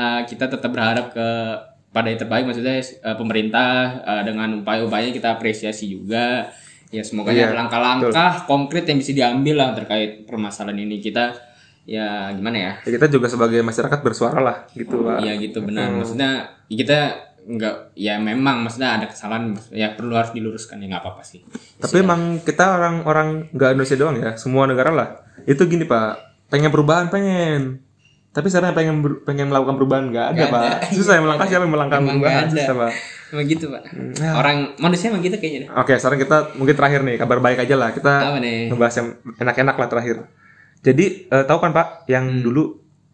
uh, 0.00 0.20
kita 0.24 0.48
tetap 0.48 0.72
berharap 0.72 1.12
ke 1.12 1.28
pada 1.92 2.06
yang 2.08 2.20
terbaik 2.22 2.48
maksudnya 2.48 2.80
uh, 3.04 3.16
pemerintah 3.20 4.00
uh, 4.00 4.22
dengan 4.24 4.64
upaya-upaya 4.64 5.12
kita 5.12 5.36
apresiasi 5.36 5.92
juga 5.92 6.48
ya 6.90 7.02
semoga 7.04 7.30
Iya, 7.30 7.52
aja 7.52 7.56
langkah-langkah 7.60 8.32
konkret 8.48 8.88
yang 8.88 8.98
bisa 8.98 9.12
diambil 9.12 9.60
lah 9.60 9.68
terkait 9.76 10.24
permasalahan 10.26 10.86
ini 10.86 10.98
kita 10.98 11.34
ya 11.86 12.30
gimana 12.34 12.56
ya 12.56 12.72
Ya, 12.86 12.90
kita 12.98 13.06
juga 13.10 13.26
sebagai 13.26 13.60
masyarakat 13.66 13.98
bersuara 14.02 14.38
lah 14.38 14.56
gitu 14.74 15.02
pak. 15.02 15.22
Iya 15.26 15.34
gitu 15.42 15.62
benar. 15.64 15.90
Maksudnya 15.90 16.50
kita 16.70 17.30
nggak 17.40 17.96
ya 17.96 18.20
memang 18.20 18.62
maksudnya 18.62 19.00
ada 19.00 19.08
kesalahan 19.08 19.56
ya 19.72 19.96
perlu 19.96 20.12
harus 20.14 20.30
diluruskan 20.30 20.78
ya 20.82 20.86
nggak 20.92 21.02
apa-apa 21.02 21.22
sih. 21.26 21.40
Tapi 21.80 22.04
emang 22.04 22.38
kita 22.44 22.78
orang-orang 22.78 23.50
nggak 23.50 23.70
Indonesia 23.74 23.96
doang 23.98 24.16
ya, 24.20 24.30
semua 24.38 24.68
negara 24.70 24.90
lah. 24.92 25.08
Itu 25.48 25.66
gini 25.66 25.88
pak, 25.88 26.46
pengen 26.52 26.70
perubahan 26.70 27.08
pengen. 27.08 27.82
Tapi 28.30 28.46
sekarang 28.46 28.70
pengen 28.72 28.96
pengen 29.20 29.50
melakukan 29.50 29.74
perubahan 29.74 30.04
nggak 30.06 30.26
ada 30.30 30.44
pak. 30.46 30.62
ada. 30.62 30.76
Susah 30.92 31.18
yang 31.18 31.26
melangkah 31.26 31.46
siapa 31.46 31.62
yang 31.62 31.74
melangkah 31.74 31.98
Emang 31.98 32.08
perubahan 32.14 32.44
ada. 32.44 32.54
susah 32.54 32.74
pak. 32.76 32.92
Emang 33.30 33.46
gitu 33.46 33.64
pak. 33.68 33.82
ya. 34.16 34.30
Orang 34.32 34.56
manusia 34.76 35.10
emang 35.10 35.18
gitu 35.20 35.34
kayaknya. 35.34 35.68
Oke, 35.72 35.94
sekarang 35.94 36.18
kita 36.18 36.36
mungkin 36.54 36.74
terakhir 36.74 37.00
nih 37.02 37.16
kabar 37.16 37.38
baik 37.38 37.58
aja 37.60 37.74
lah. 37.74 37.90
Kita 37.90 38.12
ngebahas 38.68 38.94
yang 38.96 39.08
enak-enak 39.36 39.74
lah 39.74 39.88
terakhir. 39.88 40.16
Jadi 40.80 41.26
eh, 41.26 41.44
tahu 41.44 41.58
kan 41.58 41.70
pak, 41.70 42.06
yang 42.06 42.24
Hmm. 42.24 42.40
dulu 42.40 42.62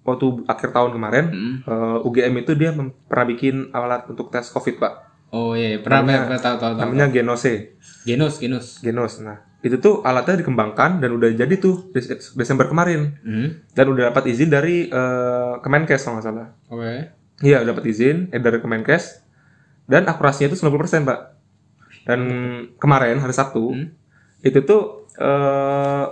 waktu 0.03 0.27
akhir 0.47 0.71
tahun 0.71 0.93
kemarin 0.93 1.25
Mm. 1.27 1.55
eh, 1.65 1.99
UGM 2.05 2.35
itu 2.39 2.53
dia 2.53 2.71
pernah 3.03 3.27
bikin 3.27 3.73
alat 3.73 4.07
untuk 4.07 4.29
tes 4.29 4.47
COVID 4.47 4.77
pak. 4.77 4.93
Oh 5.29 5.53
iya, 5.53 5.75
iya. 5.75 5.79
pernah 5.81 6.05
Namanya- 6.05 6.23
pernah 6.29 6.41
tahu 6.41 6.57
tahu 6.57 6.73
tahu. 6.73 6.83
Namanya 6.87 7.07
Genose. 7.11 7.55
Genus 8.05 8.39
genus. 8.39 8.79
Genos. 8.79 9.19
Nah, 9.19 9.43
itu 9.67 9.77
tuh 9.77 10.01
alatnya 10.01 10.39
dikembangkan 10.39 10.99
dan 10.99 11.11
udah 11.11 11.29
jadi 11.29 11.55
tuh 11.57 11.91
Des- 11.91 12.07
Desember 12.33 12.65
kemarin 12.65 13.19
Hmm. 13.19 13.49
dan 13.71 13.87
udah 13.87 14.09
dapat 14.09 14.29
izin 14.29 14.47
dari 14.49 14.87
eh, 14.87 15.53
Kemenkes 15.59 16.01
kalau 16.01 16.17
nggak 16.17 16.25
salah. 16.25 16.49
Oke. 16.69 17.11
Iya, 17.43 17.61
udah 17.61 17.71
dapat 17.73 17.85
izin 17.87 18.31
eh, 18.31 18.39
dari 18.39 18.59
Kemenkes 18.59 19.21
dan 19.85 20.05
akurasinya 20.05 20.49
itu 20.49 20.59
90% 20.59 20.71
Pak. 21.03 21.21
Dan 22.03 22.21
kemarin 22.77 23.19
hari 23.19 23.33
Sabtu 23.33 23.73
Hmm. 23.73 23.91
itu 24.41 24.61
tuh 24.63 25.09
eh, 25.13 26.05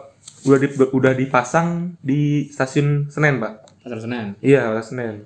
udah 0.42 0.58
di- 0.58 0.72
udah 0.90 1.12
dipasang 1.12 1.68
di 2.00 2.20
stasiun 2.46 3.06
Senen, 3.06 3.36
Pak. 3.36 3.52
Pasar 3.80 4.00
Senen. 4.00 4.26
Iya, 4.40 4.72
stasiun 4.74 4.88
Senen. 4.90 5.16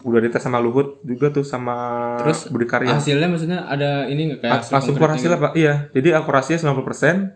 udah 0.00 0.20
dites 0.20 0.36
sama 0.38 0.60
Luhut 0.60 1.00
juga 1.00 1.32
tuh 1.32 1.40
sama 1.42 1.72
Terus, 2.20 2.46
Budi 2.46 2.68
Karya. 2.68 2.92
Hasilnya 2.92 3.24
maksudnya 3.24 3.64
ada 3.64 4.04
ini 4.04 4.28
nggak 4.28 4.38
kayak 4.38 4.52
Iya. 4.60 4.70
Langsung 4.70 4.94
keluar 4.94 5.12
hasilnya 5.12 5.40
pak, 5.40 5.52
iya. 5.56 5.88
Jadi 5.90 6.08
akurasinya 6.12 6.58
90%. 6.60 7.32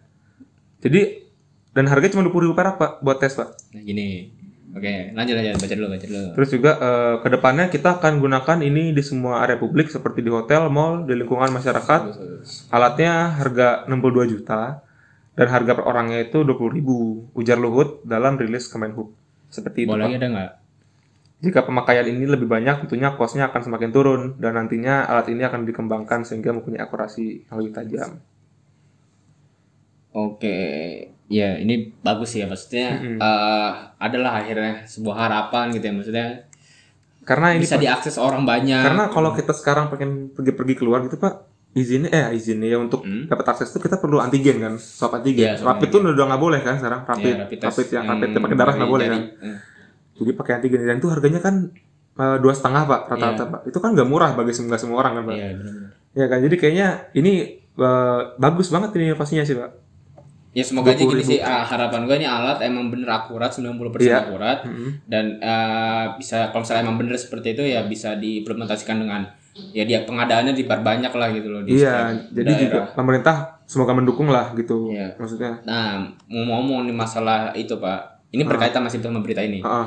Jadi 0.78 1.26
dan 1.74 1.84
harganya 1.86 2.18
cuma 2.18 2.26
20 2.26 2.44
ribu 2.48 2.54
perak 2.58 2.74
pak 2.78 2.90
buat 3.02 3.18
tes 3.22 3.34
pak. 3.34 3.54
Nah, 3.74 3.82
gini. 3.82 4.34
Oke, 4.68 5.16
lanjut 5.16 5.34
aja 5.40 5.56
baca 5.56 5.74
dulu, 5.74 5.88
baca 5.90 6.06
dulu. 6.06 6.28
Terus 6.36 6.48
juga 6.52 6.72
eh, 6.76 7.14
ke 7.24 7.28
depannya 7.32 7.64
kita 7.72 7.98
akan 7.98 8.20
gunakan 8.20 8.58
ini 8.60 8.92
di 8.92 9.00
semua 9.00 9.40
area 9.40 9.56
publik 9.56 9.88
seperti 9.88 10.20
di 10.20 10.28
hotel, 10.28 10.68
mall, 10.68 11.08
di 11.08 11.16
lingkungan 11.16 11.48
masyarakat. 11.48 12.00
Alatnya 12.68 13.32
harga 13.32 13.88
62 13.88 14.32
juta 14.36 14.84
dan 15.38 15.46
harga 15.48 15.72
per 15.72 15.84
orangnya 15.88 16.20
itu 16.20 16.44
20 16.44 16.76
ribu. 16.76 17.26
Ujar 17.32 17.56
Luhut 17.56 18.04
dalam 18.04 18.36
rilis 18.36 18.68
Kemenhub. 18.68 19.14
Seperti 19.48 19.88
itu 19.88 19.94
pak. 19.96 20.04
lagi 20.04 20.14
ada 20.20 20.28
nggak? 20.28 20.52
Jika 21.38 21.62
pemakaian 21.62 22.02
ini 22.10 22.26
lebih 22.26 22.50
banyak, 22.50 22.82
tentunya 22.84 23.14
kosnya 23.14 23.46
akan 23.48 23.62
semakin 23.62 23.90
turun 23.94 24.22
dan 24.42 24.58
nantinya 24.58 25.06
alat 25.06 25.30
ini 25.30 25.46
akan 25.46 25.64
dikembangkan 25.64 26.26
sehingga 26.26 26.50
mempunyai 26.50 26.82
akurasi 26.82 27.46
yang 27.46 27.56
lebih 27.62 27.72
tajam. 27.78 28.18
Oke, 30.10 30.56
ya 31.26 31.56
ini 31.56 31.92
bagus 32.00 32.32
ya 32.32 32.44
maksudnya 32.44 32.88
eh, 32.98 33.70
adalah 33.98 34.40
akhirnya 34.40 34.84
sebuah 34.84 35.16
harapan 35.18 35.70
gitu 35.70 35.84
ya 35.84 35.94
maksudnya 35.94 36.26
Karena 37.22 37.52
ini 37.52 37.60
bisa 37.60 37.76
diakses 37.76 38.16
orang 38.16 38.42
banyak. 38.42 38.80
karena 38.80 39.04
kalau 39.08 39.36
kita 39.36 39.52
sekarang 39.52 39.92
pengen 39.92 40.32
pergi-pergi 40.32 40.74
keluar 40.74 41.04
gitu 41.04 41.20
pak, 41.20 41.44
izinnya 41.74 42.08
eh 42.08 42.32
izinnya 42.32 42.64
ya 42.66 42.80
untuk 42.80 43.04
Hmm. 43.04 43.28
dapat 43.28 43.44
akses 43.46 43.68
itu 43.68 43.78
kita 43.78 44.00
perlu 44.00 44.16
antigen 44.16 44.56
kan, 44.58 44.74
swab 44.74 45.12
antigen. 45.14 45.52
Swab 45.54 45.76
rapid 45.76 45.88
tuh 45.90 46.00
udah 46.08 46.24
nggak 46.24 46.40
boleh 46.40 46.60
kan 46.62 46.80
sekarang, 46.80 47.04
rapid, 47.04 47.28
Ya, 47.28 47.44
rapid 47.44 47.58
rapid, 47.60 47.86
yang 47.92 48.04
rapid 48.08 48.28
yang 48.30 48.42
pakai 48.42 48.56
darah 48.56 48.74
nggak 48.74 48.88
boleh 48.90 49.06
kan. 49.06 49.22
Hmm. 49.38 49.56
Jadi 50.16 50.30
pakai 50.32 50.52
antigen 50.54 50.80
dan 50.82 50.96
itu 50.96 51.08
harganya 51.08 51.38
kan 51.38 51.54
eh, 52.16 52.36
dua 52.40 52.50
setengah 52.50 52.82
pak 52.82 53.00
rata-rata 53.06 53.44
Iya. 53.44 53.52
pak. 53.52 53.60
Itu 53.68 53.78
kan 53.78 53.90
nggak 53.92 54.08
murah 54.08 54.32
bagi 54.32 54.50
semua 54.50 54.74
semua 54.74 54.96
orang 54.98 55.12
kan 55.14 55.24
pak. 55.26 55.34
Iya 55.36 55.48
benar-benar. 55.52 55.90
Ya 56.10 56.24
kan, 56.26 56.38
jadi 56.40 56.54
kayaknya 56.56 56.88
ini 57.12 57.32
eh, 57.76 58.20
bagus 58.34 58.72
banget 58.72 58.96
ini 58.96 59.12
inovasinya 59.12 59.44
sih 59.44 59.52
pak. 59.52 59.70
Ya 60.58 60.64
semoga 60.64 60.90
aja 60.90 60.98
20.000. 60.98 61.12
gini 61.12 61.22
sih 61.24 61.38
ah, 61.38 61.62
harapan 61.62 62.02
gue 62.02 62.16
ini 62.16 62.26
alat 62.26 62.58
emang 62.60 62.90
bener 62.90 63.06
akurat 63.06 63.46
90% 63.48 63.78
Iya. 64.00 64.16
akurat 64.20 64.58
Mm-mm. 64.60 64.90
dan 65.04 65.38
eh, 65.38 66.04
bisa 66.16 66.50
kalau 66.50 66.66
misalnya 66.66 66.82
emang 66.82 66.98
bener 66.98 67.14
seperti 67.14 67.48
itu 67.52 67.62
ya 67.62 67.84
bisa 67.84 68.16
diimplementasikan 68.16 68.98
dengan 68.98 69.22
ya 69.70 69.82
dia 69.82 70.02
pengadaannya 70.02 70.52
diperbanyak 70.52 71.12
lah 71.12 71.28
gitu 71.30 71.48
loh 71.48 71.62
di 71.62 71.74
Iya, 71.74 72.10
setiap 72.10 72.30
jadi 72.32 72.50
juga 72.56 72.66
daerah. 72.74 72.86
pemerintah 72.92 73.36
semoga 73.64 73.92
mendukung 73.92 74.26
lah 74.26 74.50
gitu. 74.52 74.90
Iya. 74.90 75.14
Maksudnya. 75.14 75.62
Nah, 75.62 76.02
mau 76.26 76.56
ngomong 76.56 76.82
nih 76.84 76.96
masalah 76.96 77.50
itu 77.52 77.74
Pak, 77.74 78.00
ini 78.28 78.42
berkaitan 78.42 78.80
masih 78.80 78.98
sama 78.98 79.18
berita 79.18 79.38
ini. 79.40 79.60
Heeh. 79.60 79.86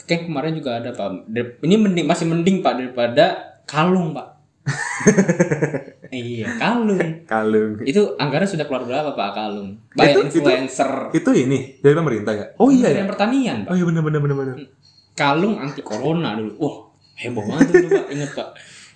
Kayak 0.00 0.26
kemarin 0.26 0.52
juga 0.52 0.78
ada 0.78 0.90
Pak. 0.90 1.28
Ini 1.60 1.74
mending 1.76 2.04
masih 2.04 2.24
mending 2.24 2.60
Pak 2.60 2.74
daripada 2.74 3.24
kalung 3.64 4.12
Pak. 4.12 4.28
iya 6.14 6.48
kalung. 6.54 7.02
kalung. 7.26 7.82
Itu 7.82 8.14
anggaran 8.14 8.46
sudah 8.46 8.64
keluar 8.64 8.82
berapa 8.82 9.10
Pak 9.10 9.30
kalung? 9.32 9.74
Bayar 9.92 10.14
Itu- 10.14 10.20
itu- 10.22 10.38
influencer. 10.40 10.90
Itu 11.12 11.30
ini 11.32 11.78
dari 11.78 11.92
pemerintah 11.92 12.32
ya? 12.32 12.46
Oh 12.56 12.68
iya 12.68 12.88
ya. 12.88 13.02
Kementerian 13.02 13.08
Pertanian 13.08 13.56
Pak. 13.60 13.68
Oh 13.68 13.74
iya 13.74 13.84
benar 13.84 14.02
benar 14.02 14.20
benar 14.20 14.36
benar. 14.36 14.56
Kalung 15.12 15.54
anti 15.56 15.80
corona 15.80 16.34
dulu. 16.34 16.52
Wah 16.58 16.76
heboh 17.16 17.42
banget 17.44 17.66
dulu 17.68 17.86
Pak. 17.92 18.06
Ingat 18.08 18.30
Pak. 18.32 18.48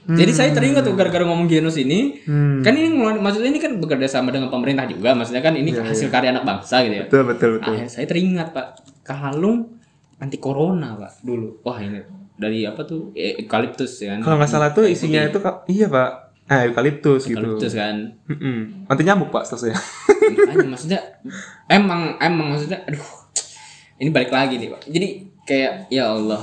Jadi 0.09 0.33
saya 0.33 0.50
teringat 0.50 0.83
tuh 0.83 0.96
gara-gara 0.96 1.20
ngomong 1.20 1.44
genus 1.44 1.76
ini, 1.76 2.16
Hmm. 2.24 2.64
kan 2.64 2.72
ini 2.72 2.88
maksudnya 2.96 3.52
ini 3.52 3.61
kan 3.61 3.76
bekerja 3.76 4.09
sama 4.09 4.33
dengan 4.33 4.48
pemerintah 4.48 4.88
juga, 4.88 5.12
maksudnya 5.12 5.44
kan 5.44 5.52
ini 5.52 5.68
hasil 5.70 6.09
karya 6.09 6.33
anak 6.33 6.48
bangsa 6.48 6.81
gitu 6.81 6.96
ya. 6.96 7.04
Betul 7.04 7.22
betul 7.28 7.48
betul. 7.54 7.76
Akhirnya 7.76 7.90
saya 7.92 8.07
teringat 8.09 8.48
pak 8.50 8.66
kalung 9.04 9.76
anti 10.16 10.40
corona 10.40 10.96
pak 10.96 11.20
dulu. 11.20 11.61
Wah 11.61 11.76
ini 11.78 12.00
dari 12.35 12.64
apa 12.64 12.83
tuh 12.83 13.12
E- 13.12 13.37
eukaliptus 13.38 14.00
ya 14.00 14.16
kan? 14.16 14.24
Kalau 14.24 14.37
nggak 14.37 14.48
salah 14.48 14.70
tuh 14.72 14.88
isinya 14.88 15.20
itu 15.22 15.38
ka- 15.38 15.66
iya 15.66 15.87
pak. 15.87 16.27
Ah 16.48 16.64
eukaliptus 16.64 17.28
gitu. 17.28 17.37
eukaliptus 17.37 17.76
kan. 17.76 18.16
Mm-mm. 18.24 18.88
Nanti 18.88 19.02
nyamuk 19.04 19.28
pak. 19.28 19.44
Makanya 19.52 20.68
maksudnya 20.68 21.00
emang 21.68 22.16
emang 22.16 22.56
maksudnya 22.56 22.80
aduh 22.88 23.04
ini 24.00 24.08
balik 24.08 24.32
lagi 24.32 24.56
nih 24.56 24.72
pak. 24.72 24.82
Jadi 24.88 25.08
kayak 25.44 25.92
ya 25.92 26.08
Allah 26.08 26.40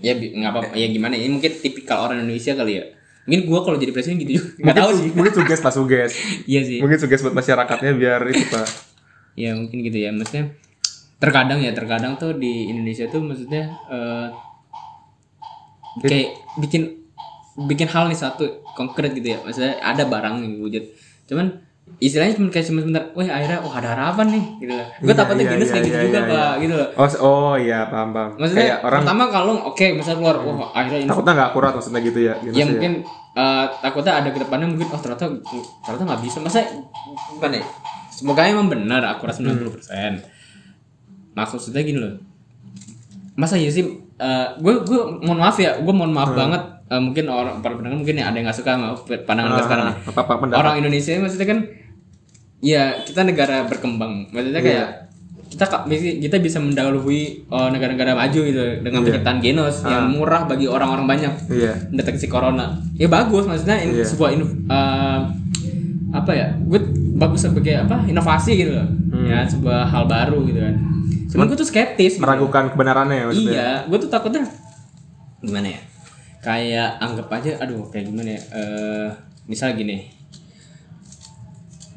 ya 0.00 0.16
nggak 0.16 0.50
apa 0.54 0.60
ya 0.78 0.86
gimana 0.88 1.18
ya 1.18 1.28
ini 1.28 1.36
mungkin 1.36 1.52
tipikal 1.60 2.08
orang 2.08 2.24
Indonesia 2.24 2.56
kali 2.56 2.80
ya. 2.80 2.84
Mungkin 3.28 3.40
gua 3.44 3.60
kalau 3.60 3.76
jadi 3.76 3.92
presiden 3.92 4.16
gitu 4.24 4.40
juga 4.40 4.48
nggak 4.64 4.76
tahu 4.80 4.90
sih. 4.96 5.08
Mungkin 5.12 5.32
suges 5.36 5.60
pak 5.60 5.72
suges. 5.76 6.12
Iya 6.50 6.60
sih. 6.64 6.78
Mungkin 6.80 6.96
suges 6.96 7.20
buat 7.20 7.36
masyarakatnya 7.36 7.92
biar 7.92 8.20
itu 8.32 8.44
pak. 8.48 8.68
Ya 9.36 9.52
mungkin 9.52 9.84
gitu 9.84 9.98
ya 10.00 10.10
maksudnya 10.10 10.56
terkadang 11.20 11.60
ya 11.60 11.76
terkadang 11.76 12.16
tuh 12.16 12.32
di 12.38 12.72
Indonesia 12.72 13.04
tuh 13.10 13.20
maksudnya 13.20 13.68
eh, 13.92 14.28
kayak 16.00 16.30
bikin 16.62 16.97
bikin 17.66 17.90
hal 17.90 18.06
nih 18.06 18.18
satu 18.18 18.62
konkret 18.78 19.10
gitu 19.18 19.34
ya. 19.34 19.38
Maksudnya 19.42 19.82
ada 19.82 20.06
barang 20.06 20.44
yang 20.44 20.62
wujud 20.62 20.84
cuman 21.28 21.60
istilahnya 22.00 22.36
cuma 22.36 22.48
kayak 22.52 22.66
cuma 22.68 22.78
sebentar 22.84 23.02
wah 23.16 23.24
akhirnya 23.24 23.58
wah 23.64 23.74
ada 23.80 23.88
harapan 23.96 24.26
nih 24.36 24.44
gitu 24.60 24.72
loh 24.76 24.86
gue 24.86 25.08
Iya, 25.08 25.16
takutnya 25.16 25.44
iya, 25.44 25.52
gini 25.52 25.64
iya, 25.64 25.72
kayak 25.72 25.84
gitu 25.84 25.96
iya, 25.96 26.04
juga 26.04 26.20
iya, 26.20 26.30
pak 26.30 26.52
gitu 26.60 26.74
loh. 26.76 26.88
Oh, 26.94 27.08
oh 27.24 27.54
iya 27.56 27.78
paham 27.88 28.08
paham. 28.12 28.30
maksudnya 28.38 28.64
Kayak 28.64 28.78
orang 28.84 29.00
pertama 29.02 29.24
kalau 29.32 29.52
oke 29.72 29.86
misal 29.96 30.14
keluar 30.20 30.36
wah 30.40 30.68
akhirnya 30.72 31.00
ini 31.04 31.08
takutnya 31.08 31.32
nggak 31.34 31.48
akurat 31.52 31.72
maksudnya 31.74 32.00
gitu 32.04 32.20
ya. 32.22 32.34
Gimana 32.38 32.56
ya 32.56 32.64
mungkin 32.68 32.92
eh, 33.34 33.64
takutnya 33.82 34.12
ada 34.20 34.28
ke 34.30 34.38
depannya 34.38 34.66
mungkin 34.68 34.88
oh 34.88 35.00
ternyata 35.00 35.24
ternyata 35.84 36.02
nggak 36.06 36.22
bisa. 36.22 36.38
Masa 36.38 36.58
gimana 37.34 37.54
ya? 37.56 37.66
Semoga 38.12 38.40
emang 38.46 38.68
benar 38.70 39.02
akurat 39.04 39.34
90% 39.36 40.38
maksudnya 41.38 41.82
gini 41.86 41.98
loh. 41.98 42.14
Masa 43.38 43.54
ya 43.58 43.70
sih 43.70 43.84
gue 44.58 44.74
gue 44.86 45.00
mohon 45.22 45.38
maaf 45.38 45.58
ya 45.58 45.78
gue 45.78 45.94
mohon 45.94 46.10
maaf 46.10 46.34
banget 46.34 46.62
eh, 46.88 46.98
mungkin 46.98 47.24
orang 47.26 47.60
para 47.60 47.74
pendengar 47.74 47.96
mungkin 47.96 48.16
ya 48.16 48.24
ada 48.24 48.34
yang 48.34 48.44
nggak 48.44 48.56
suka 48.56 48.70
sama 48.72 48.88
pandangan 49.22 49.50
gue 49.50 49.64
sekarang 49.64 49.86
nih. 49.86 49.96
Ah, 49.96 50.08
apa 50.08 50.20
apa 50.22 50.32
pendapat. 50.38 50.58
orang 50.58 50.74
Indonesia 50.78 51.12
maksudnya 51.16 51.46
kan 51.46 51.58
ya 52.58 52.82
kita 53.00 53.20
negara 53.22 53.56
berkembang 53.64 54.12
maksudnya 54.28 54.58
kayak 54.60 54.88
kita 55.48 55.64
ka- 55.64 55.84
misi- 55.84 56.18
kita 56.18 56.36
bisa 56.36 56.58
mendahului 56.58 57.20
eh, 57.42 57.68
negara-negara 57.70 58.12
maju 58.14 58.40
gitu 58.42 58.62
dengan 58.78 59.00
penciptaan 59.02 59.38
genos 59.38 59.80
yang 59.82 60.08
murah 60.08 60.44
bagi 60.44 60.66
orang-orang 60.66 61.06
banyak 61.06 61.32
Iya. 61.48 61.72
mendeteksi 61.88 62.26
corona 62.26 62.76
ya 62.94 63.06
bagus 63.06 63.44
maksudnya 63.44 63.78
ini 63.78 63.92
Iya. 63.94 64.04
sebuah 64.06 64.30
ino- 64.30 64.52
eh, 64.66 65.20
apa 66.10 66.32
ya 66.32 66.52
gue 66.58 66.80
bagus 67.14 67.42
sebagai 67.42 67.74
apa 67.78 68.04
inovasi 68.04 68.52
gitu 68.56 68.72
loh 68.74 68.88
Hmm. 69.08 69.24
ya 69.24 69.40
sebuah 69.42 69.86
hal 69.86 70.04
baru 70.04 70.44
gitu 70.44 70.56
kan 70.58 70.74
cuman 71.28 71.44
gue 71.46 71.56
tuh 71.56 71.64
skeptis 71.66 72.16
gitu. 72.16 72.22
Meragukan 72.22 72.68
kebenarannya 72.68 73.14
ya 73.14 73.24
maksudnya. 73.26 73.50
iya 73.50 73.68
gue 73.84 73.98
tuh 73.98 74.08
takutnya 74.08 74.44
gimana 75.38 75.68
ya 75.70 75.80
kayak 76.38 77.02
anggap 77.02 77.28
aja 77.34 77.58
aduh 77.58 77.88
kayak 77.90 78.10
gimana 78.10 78.38
ya 78.38 78.42
eh 78.54 79.08
misal 79.50 79.74
gini 79.74 80.06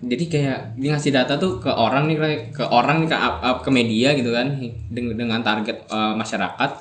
jadi 0.02 0.24
kayak 0.26 0.60
dia 0.82 0.90
ngasih 0.98 1.14
data 1.14 1.38
tuh 1.38 1.62
ke 1.62 1.70
orang 1.70 2.10
nih 2.10 2.18
kayak 2.18 2.42
ke 2.58 2.64
orang 2.66 3.06
nih 3.06 3.10
ke, 3.14 3.18
ke 3.62 3.70
media 3.70 4.10
gitu 4.18 4.34
kan 4.34 4.58
dengan, 4.90 5.14
dengan 5.14 5.40
target 5.46 5.86
eh, 5.86 6.14
masyarakat 6.18 6.72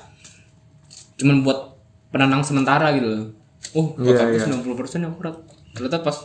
cuman 1.21 1.45
buat 1.45 1.71
penenang 2.11 2.43
sementara 2.43 2.91
gitu 2.97 3.07
loh. 3.07 3.23
Oh, 3.77 3.95
Iya, 4.03 4.35
yeah, 4.35 4.49
iya. 4.49 4.59
90% 4.59 5.07
akurat. 5.07 5.37
Ternyata 5.71 6.03
pas 6.03 6.17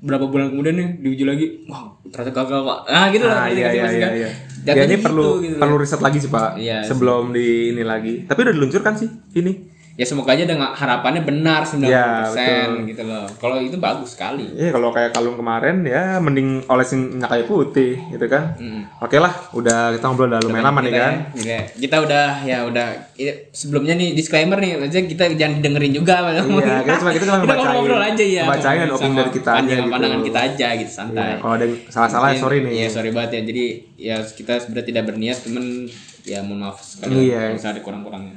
berapa 0.00 0.24
bulan 0.28 0.52
kemudian 0.52 0.74
nih 0.76 0.88
diuji 1.00 1.24
lagi, 1.28 1.46
wah 1.68 1.92
ternyata 2.08 2.32
gagal 2.32 2.60
pak. 2.64 2.78
Ah 2.88 3.06
gitu 3.12 3.24
lah. 3.28 3.44
Ah, 3.44 3.48
iya 3.52 3.68
sih, 3.68 3.76
iya 3.76 3.88
iya 3.92 4.08
iya. 4.24 4.28
Ya, 4.64 4.72
ini 4.88 4.96
gitu, 4.96 5.04
perlu 5.04 5.44
gitu. 5.44 5.60
perlu 5.60 5.76
riset 5.76 6.00
lagi 6.00 6.18
sih 6.24 6.30
pak. 6.32 6.56
Iya 6.56 6.80
sih. 6.80 6.96
Sebelum 6.96 7.36
di 7.36 7.76
ini 7.76 7.84
lagi. 7.84 8.24
Tapi 8.24 8.38
udah 8.40 8.54
diluncurkan 8.56 8.96
sih 8.96 9.08
ini. 9.36 9.52
Ya 9.94 10.02
semoga 10.02 10.34
aja 10.34 10.42
dengan 10.42 10.74
harapannya 10.74 11.22
benar 11.22 11.62
90% 11.62 11.86
Ya, 11.86 12.26
betul. 12.26 12.82
gitu 12.90 13.02
loh. 13.06 13.30
Kalau 13.38 13.62
itu 13.62 13.78
bagus 13.78 14.18
sekali. 14.18 14.42
Iya 14.50 14.74
kalau 14.74 14.90
kayak 14.90 15.14
kalung 15.14 15.38
kemarin 15.38 15.86
ya 15.86 16.18
mending 16.18 16.66
olesin 16.66 17.14
minyak 17.14 17.30
kayu 17.30 17.46
putih 17.46 18.02
gitu 18.10 18.26
kan. 18.26 18.58
Mm. 18.58 18.90
Oke 18.98 19.22
lah, 19.22 19.30
udah 19.54 19.94
kita 19.94 20.04
ngobrol 20.10 20.34
udah 20.34 20.42
lumayan 20.42 20.66
lama 20.66 20.82
nih 20.82 20.92
kan. 20.92 21.14
ya. 21.38 21.62
Kita 21.70 22.02
udah 22.02 22.42
ya 22.42 22.66
udah 22.66 22.86
ya, 23.14 23.32
sebelumnya 23.54 23.94
nih 23.94 24.18
disclaimer 24.18 24.58
nih, 24.58 24.82
maksudnya 24.82 25.06
kita 25.06 25.24
jangan 25.38 25.62
dengerin 25.62 25.94
juga. 25.94 26.14
Iya, 26.26 26.82
kita 26.82 26.96
cuma 26.98 27.10
kita 27.14 27.24
cuma 27.30 27.38
ngebacain. 27.46 27.70
ngobrol 27.70 28.02
aja 28.02 28.24
ya. 28.26 28.42
Ngebacain 28.50 28.78
dan 28.82 28.90
opini 28.90 29.14
dari 29.14 29.30
kita 29.30 29.50
aja 29.54 29.74
gitu. 29.78 29.90
pandangan 29.94 30.20
kita 30.26 30.38
aja 30.42 30.66
gitu 30.74 30.90
santai. 30.90 31.22
Iya, 31.22 31.34
kalau 31.38 31.54
ada 31.54 31.66
salah-salah 31.86 32.28
ya 32.34 32.38
sorry 32.42 32.58
nih. 32.66 32.72
Iya 32.74 32.86
sorry 32.90 33.10
banget 33.14 33.30
ya. 33.30 33.40
Jadi 33.46 33.64
ya 33.94 34.16
kita 34.26 34.58
sebenarnya 34.58 34.86
tidak 34.90 35.04
berniat, 35.06 35.38
temen 35.38 35.86
ya 36.26 36.42
mohon 36.42 36.66
maaf 36.66 36.82
sekali. 36.82 37.30
Iya. 37.30 37.38
kalau 37.46 37.54
Misalnya 37.54 37.74
ada 37.78 37.82
kurang-kurangnya. 37.86 38.34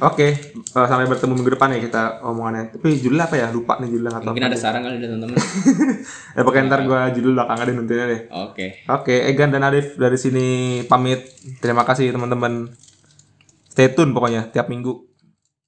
Oke, 0.00 0.28
eh, 0.32 0.86
sampai 0.88 1.04
bertemu 1.04 1.36
minggu 1.36 1.52
depan 1.52 1.76
ya 1.76 1.80
kita 1.84 2.24
omongannya. 2.24 2.72
Tapi 2.72 2.96
judulnya 2.96 3.28
apa 3.28 3.36
ya? 3.36 3.46
Lupa 3.52 3.76
nih 3.76 3.92
judulnya 3.92 4.24
tahu. 4.24 4.32
Mungkin 4.32 4.48
ada 4.48 4.56
saran 4.56 4.80
kali 4.80 4.96
dari 4.96 5.12
teman-teman. 5.12 5.36
Ya 6.36 6.40
pokoknya 6.48 6.64
ntar 6.72 6.80
gue 6.88 7.00
judul 7.20 7.32
belakangan 7.36 7.64
deh 7.68 7.76
nantinya 7.76 8.06
deh. 8.08 8.20
Oke. 8.32 8.66
Oke, 8.88 9.14
Egan 9.28 9.52
dan 9.52 9.68
Arif 9.68 10.00
dari 10.00 10.16
sini 10.16 10.46
pamit. 10.88 11.28
Terima 11.60 11.84
kasih 11.84 12.08
teman-teman. 12.08 12.72
Stay 13.68 13.92
tune 13.92 14.16
pokoknya 14.16 14.48
tiap 14.48 14.72
minggu. 14.72 15.11